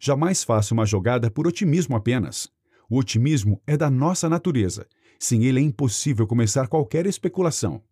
Jamais 0.00 0.42
faça 0.42 0.74
uma 0.74 0.84
jogada 0.84 1.30
por 1.30 1.46
otimismo 1.46 1.94
apenas. 1.94 2.50
O 2.88 2.98
otimismo 2.98 3.60
é 3.66 3.76
da 3.76 3.90
nossa 3.90 4.28
natureza. 4.28 4.86
Sem 5.18 5.44
ele 5.44 5.60
é 5.60 5.62
impossível 5.62 6.26
começar 6.26 6.68
qualquer 6.68 7.06
especulação. 7.06 7.82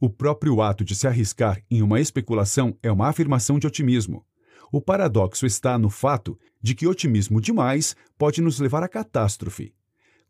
O 0.00 0.08
próprio 0.08 0.60
ato 0.60 0.84
de 0.84 0.94
se 0.94 1.06
arriscar 1.06 1.62
em 1.70 1.82
uma 1.82 2.00
especulação 2.00 2.76
é 2.82 2.90
uma 2.90 3.08
afirmação 3.08 3.58
de 3.58 3.66
otimismo. 3.66 4.24
O 4.70 4.80
paradoxo 4.80 5.46
está 5.46 5.78
no 5.78 5.88
fato 5.88 6.38
de 6.60 6.74
que 6.74 6.86
otimismo 6.86 7.40
demais 7.40 7.96
pode 8.18 8.40
nos 8.40 8.60
levar 8.60 8.82
à 8.82 8.88
catástrofe. 8.88 9.74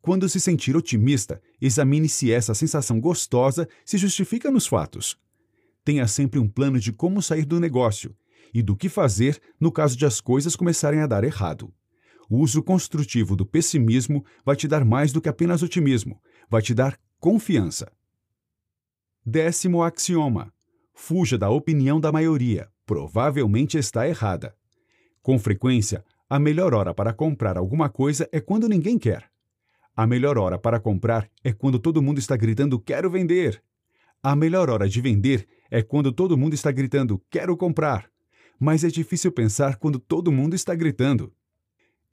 Quando 0.00 0.28
se 0.28 0.40
sentir 0.40 0.76
otimista, 0.76 1.42
examine 1.60 2.08
se 2.08 2.32
essa 2.32 2.54
sensação 2.54 3.00
gostosa 3.00 3.68
se 3.84 3.98
justifica 3.98 4.50
nos 4.50 4.66
fatos. 4.66 5.18
Tenha 5.84 6.06
sempre 6.06 6.38
um 6.38 6.48
plano 6.48 6.78
de 6.78 6.92
como 6.92 7.20
sair 7.20 7.44
do 7.44 7.58
negócio 7.58 8.16
e 8.54 8.62
do 8.62 8.76
que 8.76 8.88
fazer 8.88 9.40
no 9.60 9.72
caso 9.72 9.96
de 9.96 10.06
as 10.06 10.20
coisas 10.20 10.54
começarem 10.54 11.00
a 11.00 11.06
dar 11.06 11.24
errado. 11.24 11.72
O 12.28 12.38
uso 12.38 12.62
construtivo 12.62 13.34
do 13.34 13.46
pessimismo 13.46 14.24
vai 14.44 14.54
te 14.54 14.68
dar 14.68 14.84
mais 14.84 15.12
do 15.12 15.20
que 15.20 15.28
apenas 15.28 15.62
otimismo, 15.62 16.20
vai 16.48 16.60
te 16.60 16.74
dar 16.74 16.98
confiança. 17.18 17.90
Décimo 19.24 19.82
axioma: 19.82 20.52
fuja 20.92 21.38
da 21.38 21.48
opinião 21.48 21.98
da 21.98 22.12
maioria, 22.12 22.68
provavelmente 22.84 23.78
está 23.78 24.06
errada. 24.06 24.54
Com 25.22 25.38
frequência, 25.38 26.04
a 26.28 26.38
melhor 26.38 26.74
hora 26.74 26.92
para 26.92 27.12
comprar 27.12 27.56
alguma 27.56 27.88
coisa 27.88 28.28
é 28.30 28.40
quando 28.40 28.68
ninguém 28.68 28.98
quer. 28.98 29.30
A 29.96 30.06
melhor 30.06 30.36
hora 30.38 30.58
para 30.58 30.78
comprar 30.78 31.28
é 31.42 31.52
quando 31.52 31.78
todo 31.78 32.02
mundo 32.02 32.18
está 32.18 32.36
gritando 32.36 32.78
quero 32.78 33.10
vender. 33.10 33.62
A 34.22 34.36
melhor 34.36 34.68
hora 34.68 34.88
de 34.88 35.00
vender 35.00 35.48
é 35.70 35.82
quando 35.82 36.12
todo 36.12 36.36
mundo 36.36 36.54
está 36.54 36.70
gritando 36.70 37.22
quero 37.30 37.56
comprar. 37.56 38.10
Mas 38.60 38.84
é 38.84 38.88
difícil 38.88 39.32
pensar 39.32 39.76
quando 39.76 39.98
todo 39.98 40.30
mundo 40.30 40.54
está 40.54 40.74
gritando. 40.74 41.32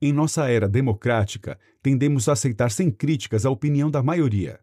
Em 0.06 0.14
nossa 0.14 0.48
era 0.48 0.70
democrática, 0.70 1.60
tendemos 1.82 2.30
a 2.30 2.34
aceitar 2.34 2.70
sem 2.70 2.92
críticas 2.92 3.44
a 3.44 3.50
opinião 3.50 3.90
da 3.90 4.04
maioria. 4.04 4.60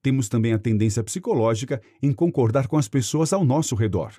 Temos 0.00 0.28
também 0.28 0.52
a 0.52 0.58
tendência 0.58 1.02
psicológica 1.02 1.82
em 2.00 2.12
concordar 2.12 2.68
com 2.68 2.78
as 2.78 2.86
pessoas 2.86 3.32
ao 3.32 3.44
nosso 3.44 3.74
redor. 3.74 4.12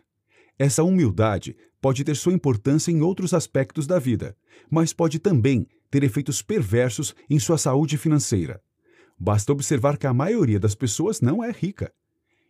Essa 0.59 0.83
humildade 0.83 1.55
pode 1.81 2.03
ter 2.03 2.17
sua 2.17 2.33
importância 2.33 2.91
em 2.91 3.01
outros 3.01 3.33
aspectos 3.33 3.87
da 3.87 3.99
vida, 3.99 4.35
mas 4.69 4.91
pode 4.91 5.17
também 5.17 5.65
ter 5.89 6.03
efeitos 6.03 6.41
perversos 6.41 7.15
em 7.29 7.39
sua 7.39 7.57
saúde 7.57 7.97
financeira. 7.97 8.61
Basta 9.17 9.53
observar 9.53 9.97
que 9.97 10.07
a 10.07 10.13
maioria 10.13 10.59
das 10.59 10.75
pessoas 10.75 11.21
não 11.21 11.41
é 11.41 11.51
rica. 11.51 11.89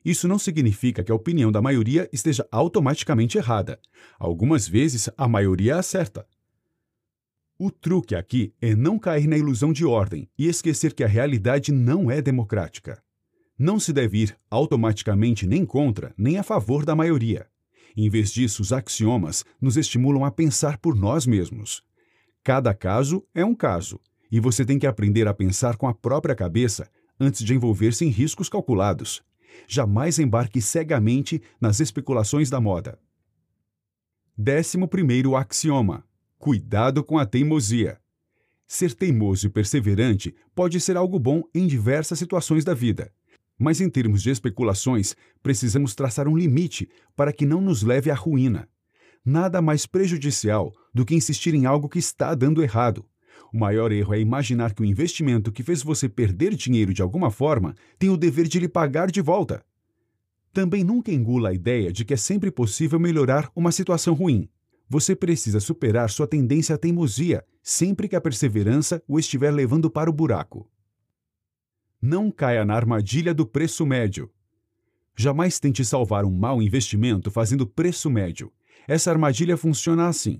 Isso 0.03 0.27
não 0.27 0.39
significa 0.39 1.03
que 1.03 1.11
a 1.11 1.15
opinião 1.15 1.51
da 1.51 1.61
maioria 1.61 2.09
esteja 2.11 2.43
automaticamente 2.51 3.37
errada. 3.37 3.79
Algumas 4.17 4.67
vezes 4.67 5.11
a 5.15 5.27
maioria 5.27 5.77
acerta. 5.77 6.25
O 7.57 7.71
truque 7.71 8.15
aqui 8.15 8.53
é 8.61 8.75
não 8.75 8.99
cair 8.99 9.27
na 9.27 9.37
ilusão 9.37 9.71
de 9.71 9.85
ordem 9.85 10.29
e 10.37 10.47
esquecer 10.47 10.93
que 10.93 11.05
a 11.05 11.07
realidade 11.07 11.71
não 11.71 12.11
é 12.11 12.21
democrática. 12.21 13.01
Não 13.57 13.79
se 13.79 13.93
deve 13.93 14.23
ir 14.23 14.37
automaticamente 14.49 15.47
nem 15.47 15.65
contra 15.65 16.13
nem 16.17 16.37
a 16.37 16.43
favor 16.43 16.83
da 16.83 16.93
maioria. 16.93 17.47
Em 17.95 18.09
vez 18.09 18.29
disso, 18.31 18.61
os 18.61 18.73
axiomas 18.73 19.45
nos 19.61 19.77
estimulam 19.77 20.25
a 20.25 20.31
pensar 20.31 20.77
por 20.77 20.97
nós 20.97 21.25
mesmos. 21.25 21.81
Cada 22.43 22.73
caso 22.73 23.25
é 23.33 23.45
um 23.45 23.55
caso, 23.55 24.01
e 24.29 24.37
você 24.37 24.65
tem 24.65 24.77
que 24.77 24.85
aprender 24.85 25.25
a 25.25 25.33
pensar 25.33 25.77
com 25.77 25.87
a 25.87 25.93
própria 25.93 26.35
cabeça 26.35 26.89
antes 27.17 27.41
de 27.41 27.53
envolver-se 27.53 28.03
em 28.03 28.09
riscos 28.09 28.49
calculados. 28.49 29.23
Jamais 29.65 30.19
embarque 30.19 30.61
cegamente 30.61 31.41
nas 31.61 31.79
especulações 31.79 32.49
da 32.49 32.59
moda. 32.59 32.99
Décimo 34.37 34.89
primeiro 34.89 35.37
axioma: 35.37 36.03
cuidado 36.45 37.03
com 37.03 37.17
a 37.17 37.25
teimosia. 37.25 37.97
Ser 38.67 38.93
teimoso 38.93 39.47
e 39.47 39.49
perseverante 39.49 40.35
pode 40.53 40.79
ser 40.79 40.95
algo 40.95 41.17
bom 41.17 41.41
em 41.55 41.65
diversas 41.65 42.19
situações 42.19 42.63
da 42.63 42.71
vida. 42.71 43.11
Mas 43.57 43.81
em 43.81 43.89
termos 43.89 44.21
de 44.21 44.29
especulações, 44.29 45.15
precisamos 45.41 45.95
traçar 45.95 46.27
um 46.27 46.37
limite 46.37 46.87
para 47.15 47.33
que 47.33 47.47
não 47.47 47.59
nos 47.59 47.81
leve 47.81 48.11
à 48.11 48.13
ruína. 48.13 48.69
Nada 49.25 49.59
mais 49.59 49.87
prejudicial 49.87 50.71
do 50.93 51.03
que 51.03 51.15
insistir 51.15 51.55
em 51.55 51.65
algo 51.65 51.89
que 51.89 51.97
está 51.97 52.35
dando 52.35 52.61
errado. 52.61 53.03
O 53.51 53.57
maior 53.57 53.91
erro 53.91 54.13
é 54.13 54.19
imaginar 54.19 54.75
que 54.75 54.83
o 54.83 54.85
investimento 54.85 55.51
que 55.51 55.63
fez 55.63 55.81
você 55.81 56.07
perder 56.07 56.53
dinheiro 56.53 56.93
de 56.93 57.01
alguma 57.01 57.31
forma 57.31 57.73
tem 57.97 58.11
o 58.11 58.17
dever 58.17 58.47
de 58.47 58.59
lhe 58.59 58.67
pagar 58.67 59.09
de 59.09 59.19
volta. 59.19 59.65
Também 60.53 60.83
nunca 60.83 61.11
engula 61.11 61.49
a 61.49 61.53
ideia 61.53 61.91
de 61.91 62.05
que 62.05 62.13
é 62.13 62.17
sempre 62.17 62.51
possível 62.51 62.99
melhorar 62.99 63.51
uma 63.55 63.71
situação 63.71 64.13
ruim. 64.13 64.47
Você 64.87 65.15
precisa 65.15 65.59
superar 65.59 66.09
sua 66.09 66.27
tendência 66.27 66.75
à 66.75 66.77
teimosia 66.77 67.43
sempre 67.61 68.07
que 68.07 68.15
a 68.15 68.21
perseverança 68.21 69.01
o 69.07 69.17
estiver 69.19 69.51
levando 69.51 69.89
para 69.89 70.09
o 70.09 70.13
buraco. 70.13 70.69
Não 71.99 72.29
caia 72.29 72.63
na 72.63 72.75
armadilha 72.75 73.33
do 73.33 73.45
preço 73.45 73.85
médio. 73.85 74.29
Jamais 75.15 75.59
tente 75.59 75.83
salvar 75.83 76.25
um 76.25 76.31
mau 76.31 76.61
investimento 76.61 77.31
fazendo 77.31 77.65
preço 77.65 78.09
médio. 78.09 78.53
Essa 78.87 79.09
armadilha 79.09 79.57
funciona 79.57 80.07
assim. 80.07 80.39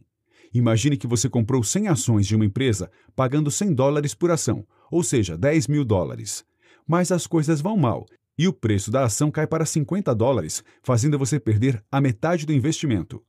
Imagine 0.53 0.95
que 0.95 1.07
você 1.07 1.27
comprou 1.27 1.63
100 1.63 1.87
ações 1.87 2.27
de 2.27 2.35
uma 2.35 2.45
empresa 2.45 2.91
pagando 3.15 3.49
100 3.49 3.73
dólares 3.73 4.13
por 4.13 4.29
ação, 4.29 4.65
ou 4.91 5.01
seja, 5.01 5.35
10 5.35 5.67
mil 5.67 5.83
dólares. 5.83 6.45
Mas 6.87 7.11
as 7.11 7.25
coisas 7.25 7.61
vão 7.61 7.75
mal 7.75 8.05
e 8.37 8.47
o 8.47 8.53
preço 8.53 8.91
da 8.91 9.05
ação 9.05 9.31
cai 9.31 9.47
para 9.47 9.65
50 9.65 10.13
dólares, 10.13 10.63
fazendo 10.83 11.17
você 11.17 11.39
perder 11.39 11.83
a 11.91 12.01
metade 12.01 12.45
do 12.45 12.53
investimento. 12.53 13.23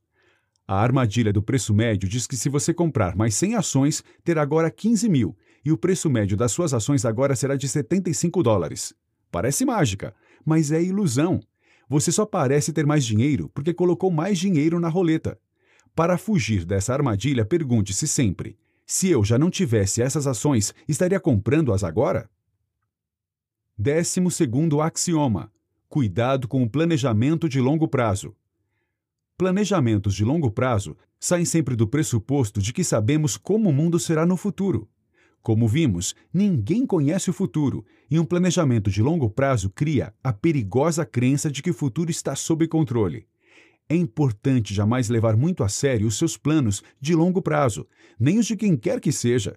A 0.67 0.81
armadilha 0.81 1.31
do 1.31 1.41
preço 1.41 1.73
médio 1.73 2.09
diz 2.09 2.27
que 2.27 2.35
se 2.35 2.49
você 2.49 2.73
comprar 2.73 3.15
mais 3.15 3.33
100 3.35 3.55
ações, 3.55 4.03
terá 4.21 4.41
agora 4.41 4.69
15 4.69 5.07
mil 5.07 5.33
e 5.63 5.71
o 5.71 5.77
preço 5.77 6.09
médio 6.09 6.35
das 6.35 6.51
suas 6.51 6.73
ações 6.73 7.05
agora 7.05 7.37
será 7.37 7.55
de 7.55 7.69
75 7.69 8.43
dólares. 8.43 8.93
Parece 9.31 9.63
mágica, 9.63 10.13
mas 10.45 10.71
é 10.71 10.83
ilusão. 10.83 11.39
Você 11.87 12.11
só 12.11 12.25
parece 12.25 12.73
ter 12.73 12.85
mais 12.85 13.05
dinheiro 13.05 13.49
porque 13.53 13.73
colocou 13.73 14.11
mais 14.11 14.37
dinheiro 14.37 14.77
na 14.77 14.89
roleta. 14.89 15.39
Para 15.95 16.17
fugir 16.17 16.65
dessa 16.65 16.93
armadilha, 16.93 17.45
pergunte-se 17.45 18.05
sempre: 18.05 18.57
se 18.85 19.09
eu 19.09 19.23
já 19.23 19.39
não 19.39 19.49
tivesse 19.49 20.01
essas 20.01 20.27
ações, 20.27 20.73
estaria 20.85 21.19
comprando-as 21.19 21.83
agora? 21.83 22.29
Décimo 23.77 24.29
segundo 24.29 24.81
axioma: 24.81 25.49
cuidado 25.87 26.45
com 26.45 26.61
o 26.61 26.69
planejamento 26.69 27.47
de 27.47 27.61
longo 27.61 27.87
prazo. 27.87 28.35
Planejamentos 29.37 30.15
de 30.15 30.25
longo 30.25 30.49
prazo 30.49 30.97
saem 31.19 31.45
sempre 31.45 31.75
do 31.75 31.87
pressuposto 31.87 32.59
de 32.59 32.73
que 32.73 32.83
sabemos 32.83 33.37
como 33.37 33.69
o 33.69 33.73
mundo 33.73 33.99
será 33.99 34.25
no 34.25 34.35
futuro. 34.35 34.89
Como 35.43 35.67
vimos, 35.67 36.15
ninguém 36.33 36.87
conhece 36.87 37.29
o 37.29 37.33
futuro, 37.33 37.85
e 38.09 38.19
um 38.19 38.25
planejamento 38.25 38.89
de 38.89 38.99
longo 39.03 39.29
prazo 39.29 39.69
cria 39.69 40.11
a 40.23 40.33
perigosa 40.33 41.05
crença 41.05 41.51
de 41.51 41.61
que 41.61 41.69
o 41.69 41.73
futuro 41.73 42.09
está 42.09 42.35
sob 42.35 42.67
controle. 42.67 43.27
É 43.87 43.95
importante 43.95 44.73
jamais 44.73 45.07
levar 45.07 45.37
muito 45.37 45.63
a 45.63 45.69
sério 45.69 46.07
os 46.07 46.17
seus 46.17 46.35
planos 46.35 46.81
de 46.99 47.13
longo 47.13 47.39
prazo, 47.39 47.85
nem 48.19 48.39
os 48.39 48.47
de 48.47 48.57
quem 48.57 48.75
quer 48.75 48.99
que 48.99 49.11
seja. 49.11 49.55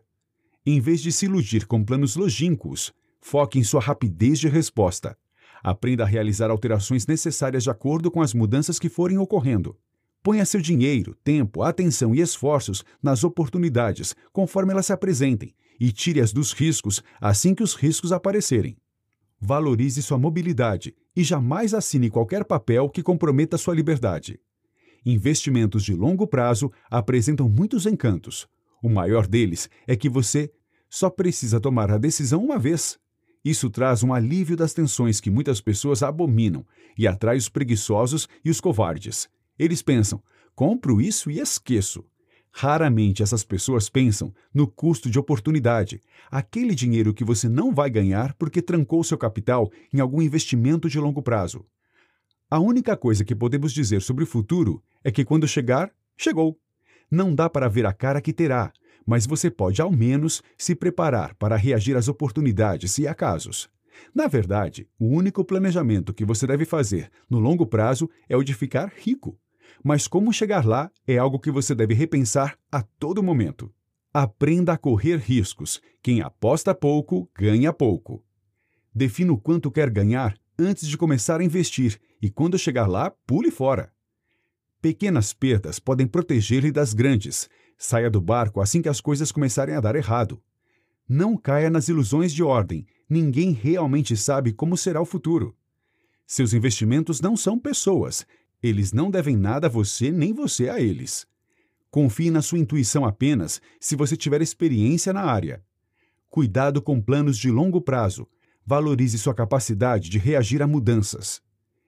Em 0.64 0.78
vez 0.78 1.00
de 1.00 1.10
se 1.10 1.24
iludir 1.24 1.66
com 1.66 1.82
planos 1.82 2.16
longínquos, 2.16 2.92
foque 3.18 3.58
em 3.58 3.64
sua 3.64 3.80
rapidez 3.80 4.38
de 4.38 4.46
resposta. 4.46 5.16
Aprenda 5.62 6.04
a 6.04 6.06
realizar 6.06 6.50
alterações 6.50 7.06
necessárias 7.06 7.62
de 7.62 7.70
acordo 7.70 8.10
com 8.10 8.20
as 8.20 8.32
mudanças 8.34 8.78
que 8.78 8.88
forem 8.88 9.18
ocorrendo. 9.18 9.76
Ponha 10.22 10.44
seu 10.44 10.60
dinheiro, 10.60 11.16
tempo, 11.24 11.62
atenção 11.62 12.14
e 12.14 12.20
esforços 12.20 12.84
nas 13.02 13.24
oportunidades, 13.24 14.14
conforme 14.32 14.72
elas 14.72 14.86
se 14.86 14.92
apresentem, 14.92 15.54
e 15.80 15.90
tire-as 15.90 16.32
dos 16.32 16.52
riscos 16.52 17.02
assim 17.20 17.54
que 17.54 17.62
os 17.62 17.74
riscos 17.74 18.12
aparecerem. 18.12 18.76
Valorize 19.40 20.02
sua 20.02 20.18
mobilidade 20.18 20.94
e 21.16 21.24
jamais 21.24 21.72
assine 21.72 22.10
qualquer 22.10 22.44
papel 22.44 22.90
que 22.90 23.02
comprometa 23.02 23.56
sua 23.56 23.74
liberdade. 23.74 24.38
Investimentos 25.04 25.82
de 25.82 25.94
longo 25.94 26.26
prazo 26.26 26.70
apresentam 26.90 27.48
muitos 27.48 27.86
encantos. 27.86 28.46
O 28.82 28.88
maior 28.90 29.26
deles 29.26 29.70
é 29.86 29.96
que 29.96 30.10
você 30.10 30.52
só 30.90 31.08
precisa 31.08 31.58
tomar 31.58 31.90
a 31.90 31.96
decisão 31.96 32.44
uma 32.44 32.58
vez. 32.58 32.98
Isso 33.44 33.70
traz 33.70 34.02
um 34.02 34.12
alívio 34.12 34.56
das 34.56 34.74
tensões 34.74 35.20
que 35.20 35.30
muitas 35.30 35.60
pessoas 35.60 36.02
abominam 36.02 36.64
e 36.96 37.06
atrai 37.06 37.36
os 37.36 37.48
preguiçosos 37.48 38.28
e 38.44 38.50
os 38.50 38.60
covardes. 38.60 39.28
Eles 39.58 39.82
pensam: 39.82 40.22
compro 40.54 41.00
isso 41.00 41.30
e 41.30 41.40
esqueço. 41.40 42.04
Raramente 42.52 43.22
essas 43.22 43.44
pessoas 43.44 43.88
pensam 43.88 44.34
no 44.52 44.66
custo 44.66 45.08
de 45.08 45.18
oportunidade, 45.18 46.00
aquele 46.30 46.74
dinheiro 46.74 47.14
que 47.14 47.24
você 47.24 47.48
não 47.48 47.72
vai 47.72 47.88
ganhar 47.88 48.34
porque 48.34 48.60
trancou 48.60 49.04
seu 49.04 49.16
capital 49.16 49.70
em 49.92 50.00
algum 50.00 50.20
investimento 50.20 50.88
de 50.88 50.98
longo 50.98 51.22
prazo. 51.22 51.64
A 52.50 52.58
única 52.58 52.96
coisa 52.96 53.24
que 53.24 53.36
podemos 53.36 53.72
dizer 53.72 54.02
sobre 54.02 54.24
o 54.24 54.26
futuro 54.26 54.82
é 55.04 55.12
que 55.12 55.24
quando 55.24 55.46
chegar, 55.46 55.92
chegou. 56.16 56.58
Não 57.08 57.32
dá 57.32 57.48
para 57.48 57.68
ver 57.68 57.86
a 57.86 57.92
cara 57.92 58.20
que 58.20 58.32
terá, 58.32 58.72
mas 59.10 59.26
você 59.26 59.50
pode 59.50 59.82
ao 59.82 59.90
menos 59.90 60.42
se 60.56 60.74
preparar 60.74 61.34
para 61.34 61.56
reagir 61.56 61.96
às 61.96 62.08
oportunidades 62.08 62.96
e 62.98 63.06
acasos. 63.06 63.68
Na 64.14 64.26
verdade, 64.26 64.88
o 64.98 65.06
único 65.08 65.44
planejamento 65.44 66.14
que 66.14 66.24
você 66.24 66.46
deve 66.46 66.64
fazer 66.64 67.10
no 67.28 67.38
longo 67.38 67.66
prazo 67.66 68.08
é 68.28 68.36
o 68.36 68.42
de 68.42 68.54
ficar 68.54 68.90
rico 68.96 69.36
mas 69.82 70.06
como 70.06 70.32
chegar 70.32 70.66
lá 70.66 70.90
é 71.06 71.16
algo 71.16 71.38
que 71.38 71.50
você 71.50 71.74
deve 71.74 71.94
repensar 71.94 72.58
a 72.70 72.82
todo 72.82 73.22
momento. 73.22 73.72
Aprenda 74.12 74.72
a 74.72 74.78
correr 74.78 75.16
riscos. 75.18 75.80
Quem 76.02 76.20
aposta 76.20 76.74
pouco, 76.74 77.30
ganha 77.36 77.72
pouco. 77.72 78.22
Defina 78.94 79.32
o 79.32 79.38
quanto 79.38 79.70
quer 79.70 79.88
ganhar 79.88 80.36
antes 80.58 80.86
de 80.86 80.98
começar 80.98 81.40
a 81.40 81.44
investir 81.44 81.98
e, 82.20 82.28
quando 82.28 82.58
chegar 82.58 82.86
lá, 82.86 83.10
pule 83.26 83.50
fora. 83.50 83.92
Pequenas 84.82 85.32
perdas 85.32 85.78
podem 85.78 86.06
proteger-lhe 86.06 86.72
das 86.72 86.92
grandes. 86.92 87.48
Saia 87.82 88.10
do 88.10 88.20
barco 88.20 88.60
assim 88.60 88.82
que 88.82 88.90
as 88.90 89.00
coisas 89.00 89.32
começarem 89.32 89.74
a 89.74 89.80
dar 89.80 89.96
errado. 89.96 90.38
Não 91.08 91.34
caia 91.34 91.70
nas 91.70 91.88
ilusões 91.88 92.30
de 92.30 92.42
ordem. 92.42 92.86
Ninguém 93.08 93.52
realmente 93.52 94.18
sabe 94.18 94.52
como 94.52 94.76
será 94.76 95.00
o 95.00 95.06
futuro. 95.06 95.56
Seus 96.26 96.52
investimentos 96.52 97.22
não 97.22 97.34
são 97.38 97.58
pessoas, 97.58 98.26
eles 98.62 98.92
não 98.92 99.10
devem 99.10 99.34
nada 99.34 99.66
a 99.66 99.70
você 99.70 100.12
nem 100.12 100.34
você 100.34 100.68
a 100.68 100.78
eles. 100.78 101.26
Confie 101.90 102.30
na 102.30 102.42
sua 102.42 102.58
intuição 102.58 103.06
apenas 103.06 103.62
se 103.80 103.96
você 103.96 104.14
tiver 104.14 104.42
experiência 104.42 105.10
na 105.10 105.22
área. 105.22 105.64
Cuidado 106.28 106.82
com 106.82 107.00
planos 107.00 107.38
de 107.38 107.50
longo 107.50 107.80
prazo. 107.80 108.28
Valorize 108.64 109.18
sua 109.18 109.34
capacidade 109.34 110.10
de 110.10 110.18
reagir 110.18 110.62
a 110.62 110.66
mudanças. 110.66 111.40